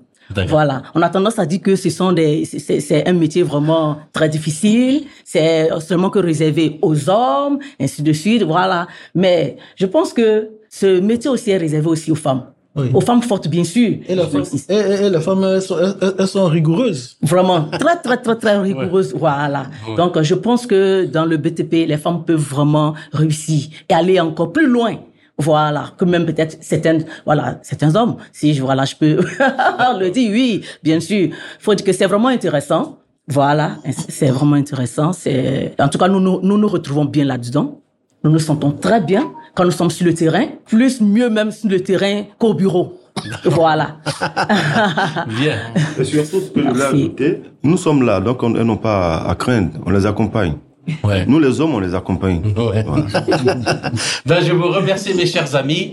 [0.48, 3.42] Voilà, on a tendance à dire que ce sont des, c'est- c'est c'est un métier
[3.42, 8.86] vraiment très difficile, c'est seulement que réservé aux hommes, ainsi de suite, voilà.
[9.14, 12.42] Mais je pense que ce métier aussi est réservé aussi aux femmes,
[12.76, 12.90] Oui.
[12.92, 13.90] aux femmes fortes bien sûr.
[14.06, 17.16] Et, la femme- et, et- et les femmes, elles sont, elles- elles sont rigoureuses.
[17.22, 19.62] Vraiment très très très très rigoureuse, voilà.
[19.96, 24.52] Donc je pense que dans le BTP, les femmes peuvent vraiment réussir et aller encore
[24.52, 24.94] plus loin.
[25.38, 29.16] Voilà, que même peut-être certains, voilà, certains hommes, si je, voilà, je peux
[30.00, 31.28] le dire, oui, bien sûr.
[31.60, 32.98] Faut dire que c'est vraiment intéressant.
[33.28, 33.76] Voilà,
[34.08, 35.12] c'est vraiment intéressant.
[35.12, 37.80] C'est, en tout cas, nous nous, nous nous retrouvons bien là-dedans.
[38.24, 41.68] Nous nous sentons très bien quand nous sommes sur le terrain, plus mieux même sur
[41.68, 42.94] le terrain qu'au bureau.
[43.44, 43.96] Voilà.
[45.40, 45.58] Bien.
[45.98, 46.94] Et surtout, ce que je voulais Merci.
[46.96, 50.54] ajouter, nous sommes là, donc on- elles n'ont pas à craindre, on les accompagne.
[51.26, 52.42] Nous, les hommes, on les accompagne.
[54.26, 55.92] ben, je vous remercie, mes chers amis,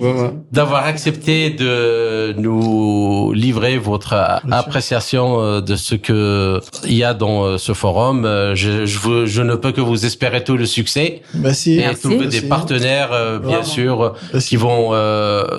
[0.51, 4.13] d'avoir accepté de nous livrer votre
[4.51, 8.25] appréciation euh, de ce que il y a dans euh, ce forum.
[8.25, 11.21] Euh, je, ne peux que vous espérer tout le succès.
[11.33, 11.79] Merci.
[11.79, 14.91] Et trouver des partenaires, bien sûr, qui vont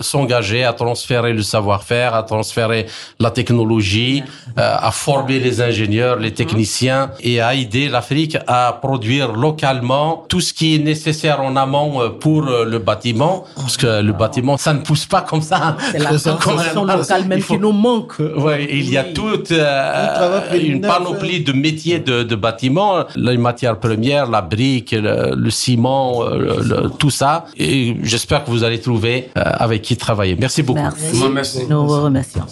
[0.01, 2.87] s'engager à transférer le savoir-faire, à transférer
[3.21, 4.23] la technologie,
[4.57, 10.53] à former les ingénieurs, les techniciens et à aider l'Afrique à produire localement tout ce
[10.53, 14.73] qui est nécessaire en amont euh, pour euh, le bâtiment, parce que le bâtiment, ça
[14.75, 15.77] ne pousse pas comme ça.
[15.93, 18.19] C'est la production locale même qui nous manque.
[18.19, 23.79] Ouais, il y a toute euh, une panoplie de métiers de, de bâtiment, les matières
[23.79, 26.23] premières, la brique, le, ciment,
[26.99, 27.47] tout ça.
[27.57, 30.37] Et j'espère que vous allez trouver avec qui travailler.
[30.39, 30.81] Merci beaucoup.
[30.81, 31.23] Merci.
[31.33, 31.67] Merci.
[31.69, 32.47] Nous vous remercions.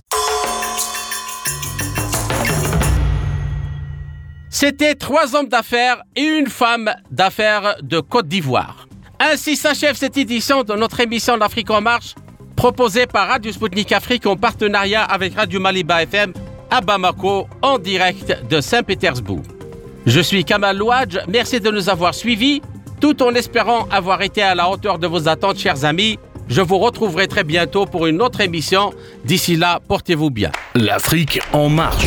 [4.66, 8.88] C'était trois hommes d'affaires et une femme d'affaires de Côte d'Ivoire.
[9.20, 12.14] Ainsi s'achève cette édition de notre émission L'Afrique en marche,
[12.56, 16.32] proposée par Radio Sputnik Afrique en partenariat avec Radio Maliba FM
[16.70, 19.42] à Bamako, en direct de Saint-Pétersbourg.
[20.06, 22.62] Je suis Kamal Louadj, merci de nous avoir suivis,
[23.02, 26.18] tout en espérant avoir été à la hauteur de vos attentes, chers amis.
[26.48, 28.94] Je vous retrouverai très bientôt pour une autre émission.
[29.26, 30.52] D'ici là, portez-vous bien.
[30.74, 32.06] L'Afrique en marche.